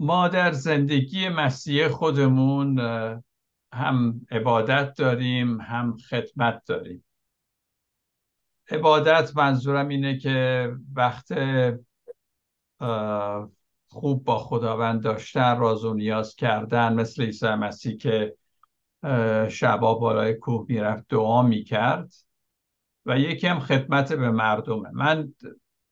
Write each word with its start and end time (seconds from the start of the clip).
ما 0.00 0.28
در 0.28 0.52
زندگی 0.52 1.28
مسیح 1.28 1.88
خودمون 1.88 2.78
هم 3.72 4.20
عبادت 4.30 4.94
داریم 4.94 5.60
هم 5.60 5.96
خدمت 5.96 6.62
داریم. 6.66 7.04
عبادت 8.70 9.36
منظورم 9.36 9.88
اینه 9.88 10.18
که 10.18 10.70
وقت 10.94 11.28
خوب 13.88 14.24
با 14.24 14.38
خداوند 14.38 15.02
داشتن 15.02 15.58
راز 15.58 15.84
و 15.84 15.94
نیاز 15.94 16.36
کردن 16.36 16.94
مثل 16.94 17.22
عیسی 17.22 17.48
مسیح 17.48 17.96
که 17.96 18.36
شبا 19.48 19.94
بالای 19.94 20.34
کوه 20.34 20.66
می‌رفت 20.68 21.08
دعا 21.08 21.42
می‌کرد. 21.42 22.14
و 23.06 23.18
یکی 23.18 23.46
هم 23.46 23.60
خدمت 23.60 24.12
به 24.12 24.30
مردمه. 24.30 24.90
من 24.92 25.34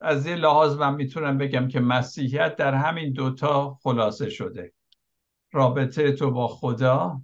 از 0.00 0.26
یه 0.26 0.34
لحاظ 0.36 0.76
من 0.76 0.94
می‌تونم 0.94 1.38
بگم 1.38 1.68
که 1.68 1.80
مسیحیت 1.80 2.56
در 2.56 2.74
همین 2.74 3.12
دوتا 3.12 3.78
خلاصه 3.82 4.30
شده. 4.30 4.72
رابطه 5.52 6.12
تو 6.12 6.30
با 6.30 6.48
خدا 6.48 7.20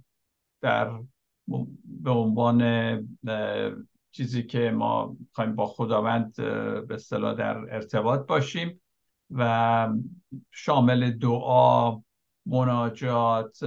در 0.61 0.99
به 1.85 2.11
عنوان 2.11 2.63
چیزی 4.11 4.43
که 4.43 4.71
ما 4.71 5.17
خواهیم 5.31 5.55
با 5.55 5.65
خداوند 5.65 6.35
به 6.35 6.93
اصطلاح 6.93 7.33
در 7.33 7.57
ارتباط 7.57 8.27
باشیم 8.27 8.81
و 9.31 9.89
شامل 10.51 11.11
دعا 11.11 12.01
مناجات 12.45 13.59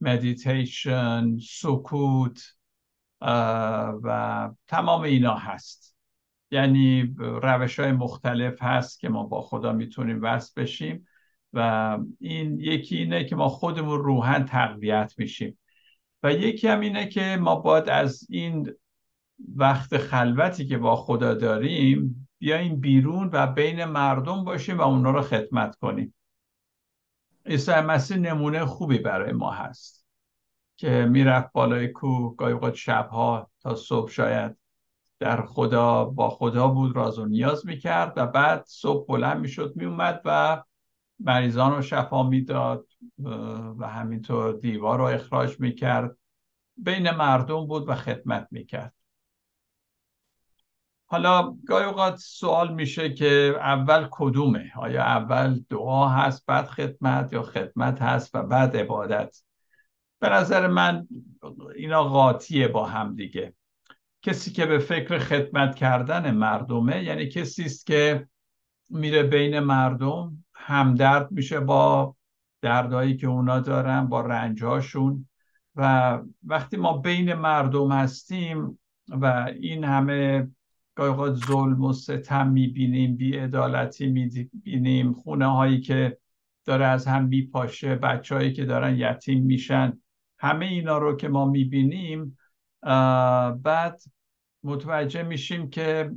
مدیتیشن 0.00 1.38
سکوت 1.38 2.42
و 4.02 4.50
تمام 4.66 5.02
اینا 5.02 5.34
هست. 5.34 5.95
یعنی 6.56 7.14
روش 7.18 7.80
های 7.80 7.92
مختلف 7.92 8.62
هست 8.62 9.00
که 9.00 9.08
ما 9.08 9.24
با 9.24 9.42
خدا 9.42 9.72
می‌تونیم 9.72 10.22
وصل 10.22 10.62
بشیم 10.62 11.06
و 11.52 11.98
این 12.20 12.60
یکی 12.60 12.96
اینه 12.96 13.24
که 13.24 13.36
ما 13.36 13.48
خودمون 13.48 13.98
روحن 13.98 14.44
تقویت 14.44 15.14
میشیم. 15.18 15.58
و 16.22 16.32
یکی 16.32 16.68
هم 16.68 16.80
اینه 16.80 17.06
که 17.06 17.36
ما 17.40 17.56
باید 17.56 17.88
از 17.88 18.26
این 18.30 18.72
وقت 19.56 19.96
خلوتی 19.96 20.66
که 20.66 20.78
با 20.78 20.96
خدا 20.96 21.34
داریم 21.34 22.28
بیایم 22.38 22.80
بیرون 22.80 23.30
و 23.32 23.46
بین 23.46 23.84
مردم 23.84 24.44
باشیم 24.44 24.78
و 24.78 24.82
اونا 24.82 25.10
رو 25.10 25.22
خدمت 25.22 25.76
کنیم. 25.76 26.14
عیسی 27.46 27.72
مسیح 27.72 28.16
نمونه 28.16 28.64
خوبی 28.64 28.98
برای 28.98 29.32
ما 29.32 29.50
هست 29.50 30.06
که 30.76 31.06
می‌رفت 31.10 31.52
بالای 31.52 31.88
کوه 31.88 32.36
گاهی 32.36 32.76
شبها 32.76 33.50
تا 33.60 33.74
صبح 33.74 34.10
شاید 34.10 34.56
در 35.18 35.46
خدا 35.46 36.04
با 36.04 36.30
خدا 36.30 36.68
بود 36.68 36.96
راز 36.96 37.18
و 37.18 37.24
نیاز 37.26 37.66
می‌کرد 37.66 38.12
و 38.16 38.26
بعد 38.26 38.64
صبح 38.66 39.06
بلند 39.06 39.40
می‌شد 39.40 39.72
میومد 39.76 40.20
و 40.24 40.62
مریضان 41.20 41.72
رو 41.72 41.82
شفا 41.82 42.22
می‌داد 42.22 42.86
و 43.78 43.88
همینطور 43.88 44.52
دیوار 44.52 44.98
رو 44.98 45.04
اخراج 45.04 45.60
می‌کرد. 45.60 46.16
بین 46.76 47.10
مردم 47.10 47.66
بود 47.66 47.88
و 47.88 47.94
خدمت 47.94 48.48
می‌کرد. 48.50 48.92
حالا 51.06 51.56
گاهی 51.66 51.84
اوقات 51.84 52.16
سوال 52.16 52.74
میشه 52.74 53.14
که 53.14 53.54
اول 53.58 54.08
کدومه؟ 54.10 54.72
آیا 54.76 55.02
اول 55.02 55.60
دعا 55.70 56.08
هست 56.08 56.46
بعد 56.46 56.66
خدمت 56.66 57.32
یا 57.32 57.42
خدمت 57.42 58.02
هست 58.02 58.34
و 58.34 58.42
بعد 58.42 58.76
عبادت؟ 58.76 59.36
به 60.18 60.28
نظر 60.28 60.66
من 60.66 61.08
اینا 61.76 62.04
قاطیه 62.04 62.68
با 62.68 62.86
هم 62.86 63.14
دیگه. 63.14 63.54
کسی 64.26 64.50
که 64.50 64.66
به 64.66 64.78
فکر 64.78 65.18
خدمت 65.18 65.74
کردن 65.74 66.30
مردمه 66.30 67.04
یعنی 67.04 67.28
کسی 67.28 67.64
است 67.64 67.86
که 67.86 68.28
میره 68.90 69.22
بین 69.22 69.60
مردم 69.60 70.44
همدرد 70.54 71.32
میشه 71.32 71.60
با 71.60 72.16
دردهایی 72.62 73.16
که 73.16 73.26
اونا 73.26 73.60
دارن 73.60 74.06
با 74.06 74.20
رنجهاشون. 74.20 75.28
و 75.76 76.18
وقتی 76.44 76.76
ما 76.76 76.98
بین 76.98 77.34
مردم 77.34 77.92
هستیم 77.92 78.78
و 79.08 79.52
این 79.60 79.84
همه 79.84 80.48
گاهی 80.94 81.34
ظلم 81.34 81.82
و 81.82 81.92
ستم 81.92 82.48
می‌بینیم 82.48 83.16
بیعدالتی 83.16 84.06
می‌بینیم 84.06 85.12
خونه 85.12 85.46
هایی 85.46 85.80
که 85.80 86.18
داره 86.64 86.86
از 86.86 87.06
هم 87.06 87.24
میپاشه 87.24 87.94
بچه 87.94 88.34
هایی 88.34 88.52
که 88.52 88.64
دارن 88.64 88.96
یتیم 88.98 89.42
میشن 89.42 89.92
همه 90.38 90.66
اینا 90.66 90.98
رو 90.98 91.16
که 91.16 91.28
ما 91.28 91.44
می‌بینیم 91.44 92.38
بعد 93.62 94.00
متوجه 94.62 95.22
میشیم 95.22 95.70
که 95.70 96.12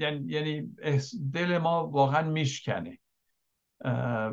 یعنی, 0.00 0.32
یعنی 0.32 0.72
دل 1.32 1.58
ما 1.58 1.86
واقعا 1.86 2.30
میشکنه. 2.30 2.98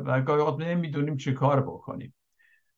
و 0.04 0.22
گاهی 0.22 0.74
نمی‌دونیم 0.74 1.16
چی 1.16 1.32
کار 1.32 1.62
بکنیم. 1.62 2.14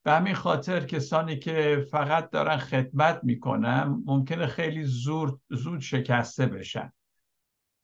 به 0.03 0.13
همین 0.13 0.35
خاطر 0.35 0.85
کسانی 0.85 1.39
که 1.39 1.87
فقط 1.91 2.31
دارن 2.31 2.57
خدمت 2.57 3.21
می‌کنن 3.23 4.03
ممکنه 4.07 4.47
خیلی 4.47 4.85
زود, 4.85 5.41
زود 5.51 5.81
شکسته 5.81 6.47
بشن 6.47 6.93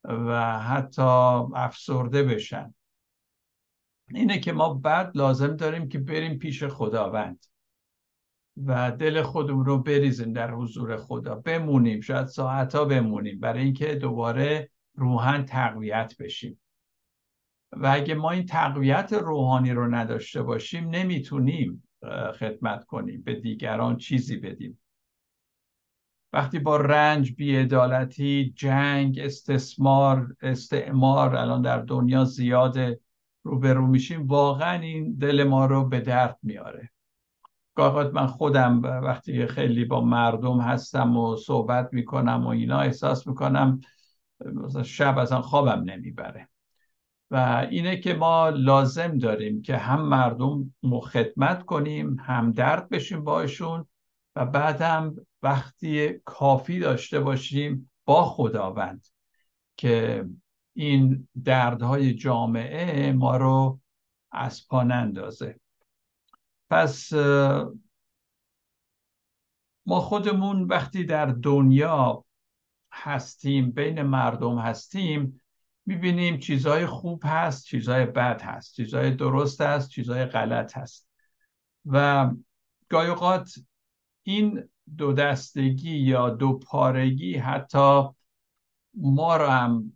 و 0.05 0.59
حتی 0.59 1.03
افسرده 1.55 2.23
بشن. 2.23 2.75
اینه 4.09 4.39
که 4.39 4.53
ما 4.53 4.75
بعد 4.75 5.17
لازم 5.17 5.57
داریم 5.57 5.89
که 5.89 5.99
بریم 5.99 6.39
پیش 6.39 6.65
خداوند. 6.65 7.45
و 8.57 8.93
دل 8.93 9.23
خودمون 9.23 9.65
رو 9.65 9.79
بریزیم 9.79 10.33
در 10.33 10.51
حضور 10.51 10.97
خدا. 10.97 11.35
بمونیم 11.35 12.01
شاید 12.01 12.27
ساعتها 12.27 12.85
بمونیم 12.85 13.41
برای 13.41 13.63
اینکه 13.63 13.95
دوباره 13.95 14.71
روحن 14.95 15.45
تقویت 15.45 16.15
بشیم. 16.19 16.61
و 17.73 17.91
اگه 17.93 18.15
ما 18.15 18.31
این 18.31 18.47
تقویت 18.47 19.13
روحانی 19.13 19.71
رو 19.71 19.95
نداشته 19.95 20.43
باشیم 20.43 20.89
نمی‌تونیم 20.89 21.89
خدمت 22.39 22.85
کنیم 22.85 23.23
به 23.23 23.35
دیگران 23.35 23.97
چیزی 23.97 24.37
بدیم. 24.37 24.81
وقتی 26.33 26.59
با 26.59 26.77
رنج 26.77 27.35
بیعدالتی 27.35 28.53
جنگ 28.57 29.19
استثمار 29.19 30.37
استعمار 30.43 31.37
الان 31.37 31.63
در 31.63 31.79
دنیا 31.79 32.25
زیاده 32.25 33.01
روبرو 33.43 33.87
میشیم 33.87 34.27
واقعا 34.27 34.81
این 34.81 35.15
دل 35.15 35.45
ما 35.45 35.67
رو 35.67 35.89
به 35.89 36.01
درد 36.01 36.39
میاره 36.43 36.94
گاهی 37.75 38.11
من 38.11 38.27
خودم 38.27 38.83
وقتی 38.83 39.47
خیلی 39.47 39.85
با 39.85 40.01
مردم 40.01 40.61
هستم 40.61 41.17
و 41.17 41.37
صحبت 41.37 41.89
می‌کنم 41.93 42.47
و 42.47 42.49
اینا 42.49 42.81
احساس 42.81 43.27
می‌کنم 43.27 43.81
شب 44.85 45.19
اصلا 45.19 45.43
خوابم 45.43 45.83
نمی‌بره. 45.91 46.49
و 47.31 47.67
اینه 47.71 47.97
که 47.97 48.15
ما 48.15 48.49
لازم 48.49 49.19
داریم 49.19 49.63
که 49.63 49.77
هم 49.77 50.03
مردم 50.03 50.75
خدمت 51.03 51.65
کنیم 51.65 52.17
هم 52.21 52.53
درد 52.53 52.89
بشیم 52.89 53.25
باشون 53.25 53.87
و 54.37 54.47
بعد 54.47 54.81
هم 54.81 55.17
وقتی 55.43 56.13
کافی 56.25 56.79
داشته 56.79 57.21
باشیم 57.21 57.91
با 58.05 58.25
خداوند 58.25 59.07
که 59.77 60.25
این 60.75 61.29
دردهای 61.45 62.15
جامعه 62.15 63.13
ما 63.13 63.37
رو 63.37 63.81
از 64.33 64.69
پا 64.69 64.83
نندازه 64.83 65.61
پس 66.75 67.13
ما 69.87 70.01
خودمون 70.01 70.63
وقتی 70.63 71.05
در 71.05 71.27
دنیا 71.27 72.25
هستیم 72.93 73.71
بین 73.71 74.03
مردم 74.03 74.59
هستیم 74.59 75.41
می‌بینیم 75.87 76.39
چیزهای 76.39 76.87
خوب 76.87 77.23
هست 77.25 77.65
چیزهای 77.65 78.07
بد 78.07 78.43
هست 78.43 78.75
چیزهای 78.75 79.11
درست 79.11 79.61
هست 79.61 79.89
چیزهای 79.89 80.25
غلط 80.25 80.77
هست. 80.77 81.09
و 81.87 82.31
گاهی 82.89 83.45
این 84.23 84.69
دو 84.97 85.13
دستگی 85.13 85.97
یا 85.97 86.31
دو 86.31 86.59
پارگی 86.59 87.37
حتی 87.37 88.03
ما 88.95 89.37
رو 89.37 89.47
هم 89.47 89.93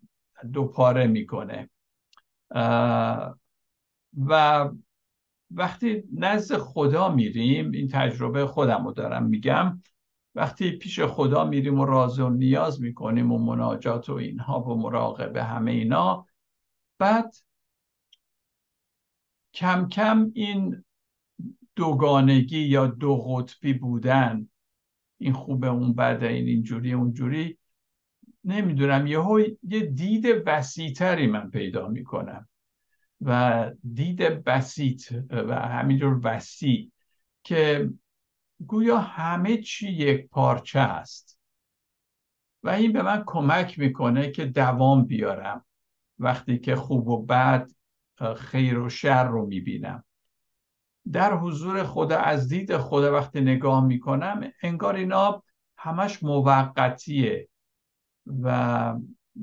دو 0.52 0.64
پاره 0.64 1.06
می‌کنه 1.06 1.70
و 4.26 4.69
وقتی 5.50 6.02
نزد 6.12 6.56
خدا 6.56 7.14
میریم 7.14 7.70
این 7.70 7.88
تجربه 7.88 8.46
خودم 8.46 8.84
رو 8.84 8.92
دارم 8.92 9.26
میگم 9.26 9.82
وقتی 10.34 10.70
پیش 10.70 11.00
خدا 11.00 11.44
میریم 11.44 11.80
و 11.80 11.84
راز 11.84 12.18
و 12.18 12.30
نیاز 12.30 12.82
می‌کنیم 12.82 13.32
و 13.32 13.38
مناجات 13.38 14.10
و 14.10 14.12
اینها 14.12 14.60
و 14.60 14.74
مراقبه 14.74 15.44
همه 15.44 15.70
اینا 15.70 16.26
بعد 16.98 17.34
کم 19.54 19.88
کم 19.88 20.30
این 20.34 20.84
دوگانگی 21.76 22.58
یا 22.58 22.86
دو 22.86 23.16
قطبی 23.16 23.72
بودن 23.72 24.48
این 25.18 25.32
خوبه 25.32 25.68
اون 25.68 25.94
بده 25.94 26.26
این 26.26 26.46
اینجوری 26.46 26.92
اونجوری 26.92 27.58
نمی‌دونم 28.44 29.06
یهو 29.06 29.40
یه 29.62 29.80
دید 29.80 30.26
وسیعتری 30.46 31.26
من 31.26 31.50
پیدا 31.50 31.88
می‌کنم. 31.88 32.48
و 33.20 33.70
دید 33.94 34.20
بسیط 34.44 35.12
و 35.31 35.55
همینجور 35.55 36.20
وسیع 36.25 36.93
که 37.43 37.91
گویا 38.67 38.99
همه 38.99 39.56
چی 39.56 39.93
یک 39.93 40.29
پارچه 40.29 40.81
است. 40.81 41.38
و 42.62 42.69
این 42.69 42.93
به 42.93 43.03
من 43.03 43.23
کمک 43.26 43.79
می‌کنه 43.79 44.31
که 44.31 44.44
دوام 44.44 45.05
بیارم 45.05 45.65
وقتی 46.19 46.59
که 46.59 46.76
خوب 46.76 47.09
و 47.09 47.26
بد 47.26 47.70
خیر 48.37 48.79
و 48.79 48.88
شر 48.88 49.25
رو 49.25 49.47
می‌بینم. 49.47 50.05
در 51.12 51.35
حضور 51.35 51.85
خدا 51.85 52.19
از 52.19 52.49
دید 52.49 52.76
خدا 52.76 53.12
وقتی 53.12 53.41
نگاه 53.41 53.85
می‌کنم 53.85 54.53
انگار 54.62 54.94
اینا 54.97 55.43
همش 55.76 56.23
موقتیه 56.23 57.49
و 58.43 58.94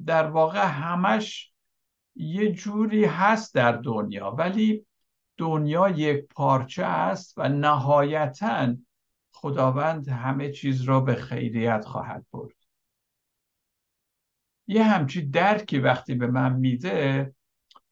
در 0.05 0.27
واقع 0.27 0.65
همش 0.65 1.54
یه 2.15 2.51
جوری 2.51 3.05
هست 3.05 3.55
در 3.55 3.71
دنیا 3.71 4.31
ولی 4.31 4.85
دنیا 5.37 5.89
یک 5.89 6.27
پارچه 6.27 6.83
است 6.83 7.33
و 7.37 7.49
نهایتا 7.49 8.75
خداوند 9.33 10.07
همه 10.07 10.51
چیز 10.51 10.81
را 10.81 10.99
به 10.99 11.15
خیریت 11.15 11.85
خواهد 11.85 12.25
برد. 12.31 12.55
یه 14.67 14.83
همچی 14.83 15.21
درکی 15.29 15.79
وقتی 15.79 16.15
به 16.15 16.27
من 16.27 16.53
میده 16.53 17.33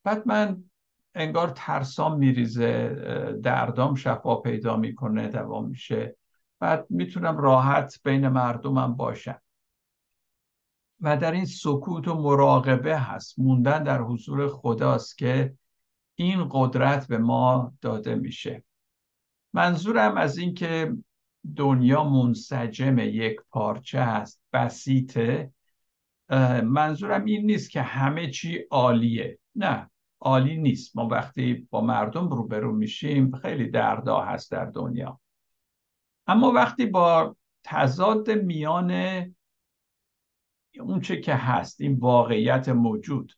بعد 0.03 0.27
من 0.27 0.63
انگار 1.15 1.51
ترسام 1.55 2.17
میریزه 2.17 2.89
دردام 3.43 3.95
شفا 3.95 4.35
پیدا 4.35 4.77
می‌کنه 4.77 5.27
دوام 5.27 5.67
میشه. 5.67 6.15
بعد 6.59 6.85
می‌تونم 6.89 7.37
راحت 7.37 7.99
بین 8.03 8.27
مردمم 8.27 8.95
باشم. 8.95 9.41
و 11.03 11.17
در 11.17 11.31
این 11.31 11.45
سکوت 11.45 12.07
و 12.07 12.21
مراقبه 12.21 12.97
هست. 12.99 13.39
موندن 13.39 13.83
در 13.83 14.01
حضور 14.01 14.47
خداست 14.47 15.17
که 15.17 15.53
این 16.15 16.49
قدرت 16.51 17.07
به 17.07 17.17
ما 17.17 17.73
داده 17.81 18.15
میشه. 18.15 18.63
منظورم 19.53 20.17
از 20.17 20.37
اینکه 20.37 20.93
دنیا 21.55 22.03
منسجم 22.03 22.99
یک 22.99 23.35
پارچه 23.49 23.99
است 23.99 24.41
بسیطه. 24.53 25.53
منظورم 26.63 27.25
این 27.25 27.45
نیست 27.45 27.71
که 27.71 27.81
همه 27.81 28.29
چی 28.29 28.57
عالیه. 28.71 29.39
نه 29.55 29.89
عالی 30.19 30.57
نیست. 30.57 30.95
ما 30.95 31.07
وقتی 31.07 31.67
با 31.69 31.81
مردم 31.81 32.29
روبرو 32.29 32.71
میشیم 32.75 33.31
خیلی 33.31 33.69
دردا 33.69 34.21
هست 34.21 34.51
در 34.51 34.65
دنیا. 34.65 35.19
اما 36.27 36.51
وقتی 36.51 36.85
با 36.85 37.35
تضاد 37.63 38.31
میان 38.31 38.91
اون 40.79 41.01
چه 41.01 41.21
که 41.21 41.35
هست 41.35 41.81
این 41.81 41.95
واقعیت 41.95 42.69
موجود. 42.69 43.33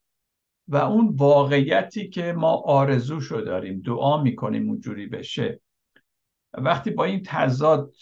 و 0.67 0.77
اون 0.77 1.15
واقعیتی 1.15 2.09
که 2.09 2.33
ما 2.33 2.51
آرزوشو 2.51 3.41
داریم 3.41 3.81
دعا 3.81 4.21
می‌کنیم 4.21 4.69
اونجوری 4.69 5.07
بشه. 5.07 5.61
وقتی 6.53 6.91
با 6.91 7.03
این 7.03 7.21
تضاد 7.25 7.95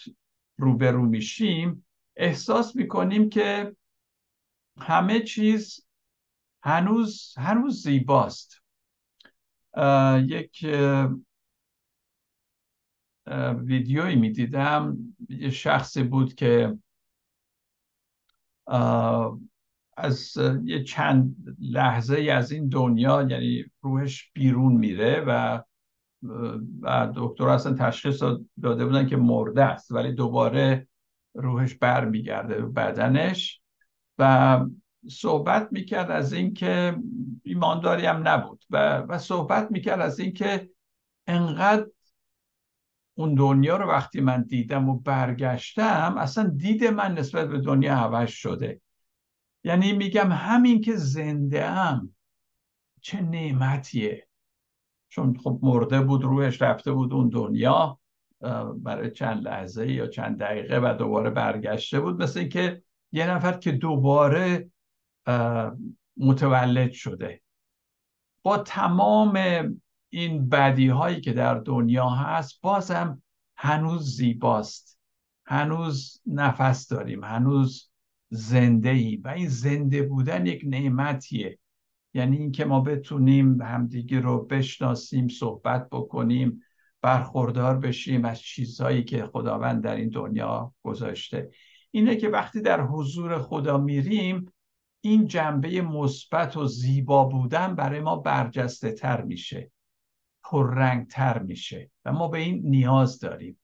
روبرو 0.58 1.02
میشیم 1.02 1.86
احساس 2.16 2.76
می‌کنیم 2.76 3.28
که 3.28 3.76
همه 4.78 5.20
چیز 5.20 5.86
هنوز 6.62 7.34
هنوز 7.36 7.82
زیباست. 7.82 8.62
یک 10.18 10.66
ویدیویی 13.64 14.16
می‌دیدم. 14.16 14.98
یه 15.28 15.50
شخصی 15.50 16.02
بود 16.02 16.34
که 16.34 16.78
از 19.96 20.36
یه 20.64 20.84
چند 20.84 21.36
لحظه 21.60 22.30
از 22.32 22.52
این 22.52 22.68
دنیا 22.68 23.22
یعنی 23.22 23.64
روحش 23.80 24.30
بیرون 24.32 24.72
میره 24.72 25.24
و 25.26 25.62
و 26.82 27.12
دکتر 27.14 27.48
اصلا 27.48 27.74
تشخیص 27.74 28.22
داده 28.62 28.84
بودن 28.84 29.06
که 29.06 29.16
مرده 29.16 29.64
است 29.64 29.92
ولی 29.92 30.12
دوباره 30.12 30.88
روحش 31.34 31.74
برمیگرده 31.74 32.54
به 32.54 32.66
بدنش. 32.66 33.60
و 34.18 34.60
صحبت 35.08 35.68
می‌کرد 35.70 36.10
از 36.10 36.32
اینکه 36.32 36.96
ایمانداری 37.42 38.06
هم 38.06 38.28
نبود 38.28 38.64
و, 38.70 38.98
و 38.98 39.18
صحبت 39.18 39.70
می‌کرد 39.70 40.00
از 40.00 40.18
اینکه 40.20 40.70
انقدر 41.26 41.86
اون 43.14 43.34
دنیا 43.34 43.76
رو 43.76 43.88
وقتی 43.88 44.20
من 44.20 44.42
دیدم 44.42 44.88
و 44.88 44.98
برگشتم 44.98 46.14
اصلا 46.18 46.48
دید 46.56 46.84
من 46.84 47.14
نسبت 47.14 47.48
به 47.48 47.58
دنیا 47.58 47.96
عوض 47.96 48.28
شده. 48.28 48.80
یعنی 49.64 49.92
میگم 49.92 50.32
همین 50.32 50.80
که 50.80 50.96
زنده 50.96 51.64
ام 51.64 52.14
چه 53.00 53.20
نعمتیه. 53.20 54.26
چون 55.08 55.38
خب 55.38 55.58
مرده 55.62 56.00
بود 56.00 56.22
روحش 56.22 56.62
رفته 56.62 56.92
بود 56.92 57.12
اون 57.12 57.28
دنیا 57.28 57.98
برای 58.76 59.10
چند 59.10 59.42
لحظه 59.42 59.92
یا 59.92 60.06
چند 60.06 60.38
دقیقه 60.38 60.78
و 60.78 60.94
دوباره 60.98 61.30
برگشته 61.30 62.00
بود. 62.00 62.22
مثل 62.22 62.40
اینکه 62.40 62.82
یه 63.12 63.30
نفر 63.30 63.52
که 63.52 63.72
دوباره 63.72 64.70
متولد 66.16 66.92
شده. 66.92 67.42
با 68.42 68.58
تمام 68.58 69.38
این 70.14 70.48
بدی 70.48 70.88
هایی 70.88 71.20
که 71.20 71.32
در 71.32 71.54
دنیا 71.54 72.08
هست 72.08 72.60
بازم 72.60 73.22
هنوز 73.56 74.16
زیباست. 74.16 74.98
هنوز 75.46 76.20
نفس 76.26 76.88
داریم 76.88 77.24
هنوز 77.24 77.90
زنده 78.28 78.88
ایم 78.88 79.22
و 79.24 79.28
این 79.28 79.48
زنده 79.48 80.02
بودن 80.02 80.46
یک 80.46 80.62
نعمتیه. 80.66 81.58
یعنی 82.14 82.36
اینکه 82.36 82.64
ما 82.64 82.80
بتونیم 82.80 83.62
همدیگه 83.62 84.20
رو 84.20 84.44
بشناسیم 84.44 85.28
صحبت 85.28 85.88
بکنیم 85.90 86.62
برخوردار 87.02 87.78
بشیم 87.78 88.24
از 88.24 88.40
چیزهایی 88.40 89.04
که 89.04 89.26
خداوند 89.26 89.82
در 89.82 89.96
این 89.96 90.08
دنیا 90.08 90.74
گذاشته. 90.82 91.50
اینه 91.90 92.16
که 92.16 92.28
وقتی 92.28 92.60
در 92.60 92.80
حضور 92.80 93.38
خدا 93.38 93.78
میریم 93.78 94.52
این 95.00 95.26
جنبه 95.26 95.82
مثبت 95.82 96.56
و 96.56 96.66
زیبا 96.66 97.24
بودن 97.24 97.74
برای 97.74 98.00
ما 98.00 98.16
برجسته 98.16 98.92
تر 98.92 99.22
میشه. 99.22 99.70
پررنگ 100.44 101.06
تر 101.06 101.38
میشه. 101.38 101.90
و 102.04 102.12
ما 102.12 102.28
به 102.28 102.38
این 102.38 102.62
نیاز 102.64 103.20
داریم. 103.20 103.60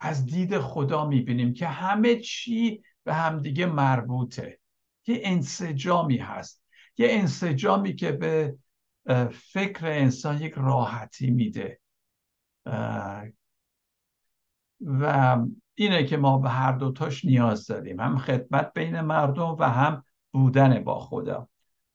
از 0.00 0.26
دید 0.26 0.58
خدا 0.58 1.06
می‌بینیم 1.06 1.54
که 1.54 1.66
همه 1.66 2.16
چی 2.16 2.82
به 3.04 3.14
همدیگه 3.14 3.66
مربوطه. 3.66 4.58
یه 5.06 5.20
انسجامی 5.24 6.16
هست. 6.16 6.62
یه 6.98 7.08
انسجامی 7.10 7.94
که 7.94 8.12
به 8.12 8.58
فکر 9.32 9.86
انسان 9.86 10.42
یک 10.42 10.54
راحتی 10.56 11.30
میده. 11.30 11.80
و 14.80 15.36
اینه 15.74 16.04
که 16.04 16.16
ما 16.16 16.38
به 16.38 16.48
هر 16.48 16.72
دوتاش 16.72 17.24
نیاز 17.24 17.66
داریم. 17.66 18.00
هم 18.00 18.18
خدمت 18.18 18.72
بین 18.74 19.00
مردم 19.00 19.56
و 19.58 19.64
هم 19.64 20.04
بودن 20.32 20.84
با 20.84 20.98
خدا. 21.00 21.48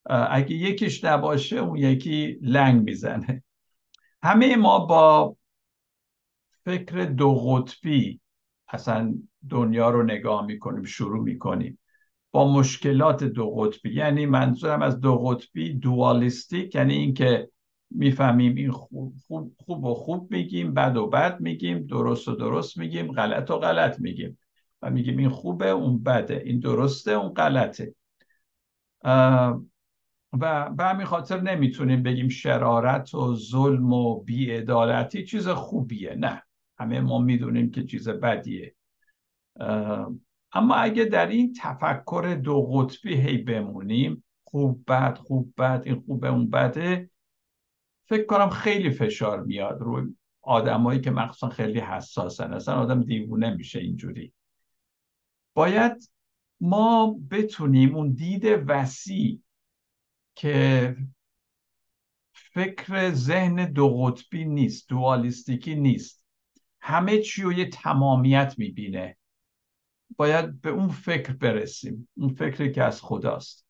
اگه 0.06 0.56
یکیش 0.56 1.04
نباشه 1.04 1.58
اون 1.58 1.78
یکی 1.78 2.38
لنگ 2.42 2.84
می‌زنه. 2.84 3.44
همه 4.24 4.56
ما 4.56 4.86
با 4.86 5.36
فکر 6.66 7.06
دو 7.06 7.36
قطبی 7.36 8.20
اصلا 8.68 9.14
دنیا 9.50 9.90
رو 9.90 10.04
نگاه 10.04 10.46
می‌کنیم 10.46 10.84
شروع 10.84 11.24
می‌کنیم. 11.24 11.80
با 12.32 12.54
مشکلات 12.54 13.24
دو 13.24 13.52
قطبی 13.52 13.94
یعنی 13.94 14.26
منظورم 14.26 14.82
از 14.82 15.00
دو 15.00 15.18
قطبی 15.18 15.74
دوالیستیک 15.74 16.76
یعنی 16.76 16.94
اینکه 16.94 17.50
می‌فهمیم 17.90 18.56
این 18.56 18.72
خوب, 18.72 19.14
خوب, 19.28 19.56
خوب 19.58 19.84
و 19.84 19.94
خوب 19.94 20.32
میگیم 20.32 20.74
بد 20.74 20.98
و 20.98 21.08
بد 21.08 21.40
میگیم 21.40 21.86
درست 21.88 22.28
و 22.28 22.36
درست 22.36 22.78
میگیم 22.78 23.12
غلط 23.12 23.52
و 23.52 23.58
غلط 23.58 24.00
میگیم. 24.00 24.38
و 24.82 24.90
میگیم 24.90 25.18
این 25.18 25.30
خوبه 25.30 25.70
اون 25.70 26.04
بده. 26.04 26.44
این 26.46 26.60
درسته 26.60 27.12
اون 27.12 27.34
غلطه. 27.34 27.96
و 30.34 30.70
به 30.70 30.84
همین 30.84 31.06
خاطر 31.06 31.42
نمی‌تونیم 31.42 32.04
بگیم 32.04 32.30
شرارت 32.30 33.14
و 33.14 33.36
ظلم 33.36 33.94
و 33.94 34.20
بیعدالتی 34.24 35.26
چیز 35.26 35.48
خوبیه 35.48 36.16
نه. 36.16 36.44
همه 36.80 37.00
ما 37.00 37.20
می‌دونیم 37.20 37.72
که 37.72 37.84
چیز 37.84 38.10
بدیه. 38.10 38.76
اما 40.54 40.76
اگه 40.76 41.06
در 41.06 41.28
این 41.28 41.54
تفکر 41.62 42.40
دو 42.44 42.64
قطبی 42.64 43.16
هی 43.16 43.38
بمونیم 43.38 44.24
خوب 44.44 44.84
بد 44.88 45.18
خوب 45.18 45.54
بد 45.58 45.84
این 45.86 46.04
خوبه 46.06 46.30
اون 46.30 46.50
بده 46.50 47.10
فکر 48.10 48.26
کنم 48.26 48.50
خیلی 48.50 48.90
فشار 48.90 49.44
میاد. 49.44 49.82
روی 49.82 50.16
آدمایی 50.42 51.02
که 51.02 51.12
مخصوصا 51.12 51.50
خیلی 51.50 51.80
حساسن 51.80 52.54
اصلا 52.54 52.76
آدم 52.76 53.04
دیوونه 53.04 53.56
میشه 53.56 53.80
اینجوری. 53.80 54.34
باید 55.54 56.12
ما 56.62 57.20
بتونیم 57.32 57.96
اون 57.96 58.12
دید 58.12 58.46
وسیع 58.68 59.40
که 60.42 60.96
فکر 62.34 63.12
ذهن 63.12 63.72
دو 63.72 63.90
قطبی 63.90 64.46
نیست 64.46 64.90
دوالیستیکی 64.90 65.76
نیست. 65.76 66.26
همه 66.82 67.20
چی 67.20 67.42
رو 67.42 67.54
یه 67.54 67.70
تمامیت 67.70 68.56
می‌بینه. 68.58 69.18
باید 70.18 70.62
به 70.62 70.70
اون 70.70 70.88
فکر 70.88 71.34
برسیم. 71.34 72.10
اون 72.14 72.30
فکری 72.34 72.72
که 72.72 72.84
از 72.84 73.02
خداست. 73.02 73.68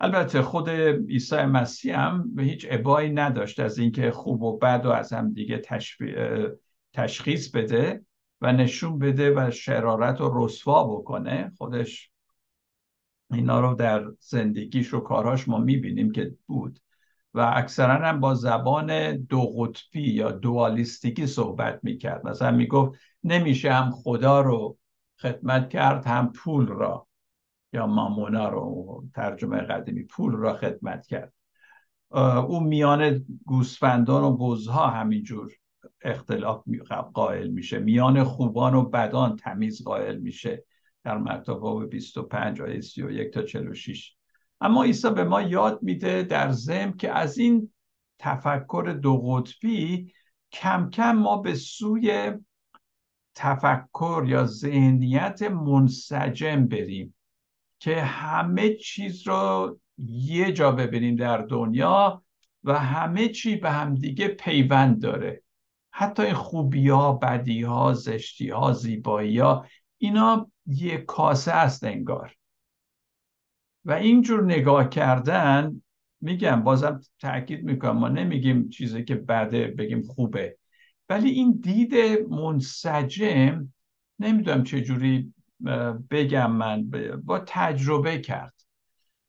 البته 0.00 0.42
خود 0.42 0.68
عیسی 1.08 1.36
مسیح 1.36 1.98
هم 1.98 2.34
به 2.34 2.42
هیچ 2.42 2.66
ابایی 2.70 3.10
نداشت 3.10 3.60
از 3.60 3.78
اینکه 3.78 4.10
خوب 4.10 4.42
و 4.42 4.58
بد 4.58 4.86
و 4.86 4.90
از 4.90 5.12
هم 5.12 5.32
دیگه 5.32 5.62
تشخیص 6.92 7.50
بده 7.50 8.04
و 8.40 8.52
نشون 8.52 8.98
بده 8.98 9.34
و 9.36 9.50
شرارت 9.50 10.20
رو 10.20 10.44
رسوا 10.44 10.84
بکنه. 10.84 11.52
خودش 11.58 12.10
اینا 13.30 13.60
رو 13.60 13.74
در 13.74 14.04
زندگیش 14.20 14.94
و 14.94 15.00
کاراش 15.00 15.48
ما 15.48 15.58
می‌بینیم 15.58 16.12
که 16.12 16.34
بود. 16.46 16.78
و 17.34 17.52
اکثرا 17.56 18.08
هم 18.08 18.20
با 18.20 18.34
زبان 18.34 19.16
دو 19.16 19.40
قطبی 19.58 20.12
یا 20.12 20.30
دوالیستیکی 20.30 21.26
صحبت 21.26 21.80
می‌کرد. 21.82 22.26
مثلا 22.26 22.50
می‌گفت 22.50 23.00
نمیشه 23.24 23.72
هم 23.72 23.90
خدا 23.90 24.40
رو 24.40 24.78
خدمت 25.20 25.68
کرد 25.68 26.06
هم 26.06 26.32
پول 26.32 26.66
را. 26.66 27.06
یا 27.72 27.86
مامونا 27.86 28.48
رو 28.48 29.04
ترجمه 29.14 29.58
قدیمی 29.58 30.02
پول 30.02 30.32
را 30.32 30.54
خدمت 30.54 31.06
کرد. 31.06 31.32
او 32.48 32.60
میان 32.60 33.24
گوسفندان 33.46 34.24
و 34.24 34.36
بزها 34.36 34.86
همینجور 34.86 35.52
اختلاف 36.02 36.64
قائل 37.14 37.48
میشه. 37.48 37.78
میان 37.78 38.24
خوبان 38.24 38.74
و 38.74 38.84
بدان 38.84 39.36
تمیز 39.36 39.84
قائل 39.84 40.18
میشه. 40.18 40.64
در 41.04 41.18
مکتوب 41.18 41.90
25 41.90 42.62
آیه 42.62 42.80
31 42.80 43.30
تا 43.30 43.42
46 43.42 44.16
اما 44.60 44.84
عیسی 44.84 45.10
به 45.10 45.24
ما 45.24 45.42
یاد 45.42 45.82
میده 45.82 46.22
در 46.22 46.50
زم 46.52 46.92
که 46.92 47.12
از 47.12 47.38
این 47.38 47.72
تفکر 48.18 48.98
دو 49.02 49.18
قطبی 49.18 50.12
کم 50.52 50.90
کم 50.90 51.12
ما 51.12 51.36
به 51.36 51.54
سوی 51.54 52.32
تفکر 53.34 54.24
یا 54.26 54.46
ذهنیت 54.46 55.42
منسجم 55.42 56.66
بریم 56.66 57.14
که 57.78 58.00
همه 58.00 58.74
چیز 58.74 59.28
رو 59.28 59.78
یه 59.98 60.52
جا 60.52 60.72
ببینیم 60.72 61.16
در 61.16 61.38
دنیا 61.38 62.24
و 62.64 62.78
همه 62.78 63.28
چی 63.28 63.56
به 63.56 63.70
همدیگه 63.70 64.28
پیوند 64.28 65.02
داره. 65.02 65.42
حتی 65.90 66.22
این 66.22 66.34
خوبی 66.34 66.88
ها 66.88 67.12
بدی 67.12 67.62
ها 67.62 67.94
زشتی 67.94 68.48
ها 68.48 68.72
زیبایی 68.72 69.38
ها 69.38 69.66
اینا 69.98 70.50
یه 70.66 70.96
کاسه 70.98 71.52
است 71.52 71.84
انگار. 71.84 72.36
و 73.84 73.92
اینجور 73.92 74.44
نگاه 74.44 74.88
کردن 74.88 75.82
میگم 76.20 76.62
بازم 76.62 77.00
تاکید 77.20 77.64
می‌کنم 77.64 77.98
ما 77.98 78.08
نمیگیم 78.08 78.68
چیزی 78.68 79.04
که 79.04 79.14
بده 79.14 79.66
بگیم 79.66 80.02
خوبه. 80.02 80.58
ولی 81.08 81.30
این 81.30 81.60
دید 81.62 81.94
منسجم 82.28 83.72
نمی‌دونم 84.18 84.62
چجوری 84.62 85.34
بگم 86.10 86.52
من 86.52 86.90
با 87.24 87.38
تجربه 87.46 88.18
کرد. 88.18 88.54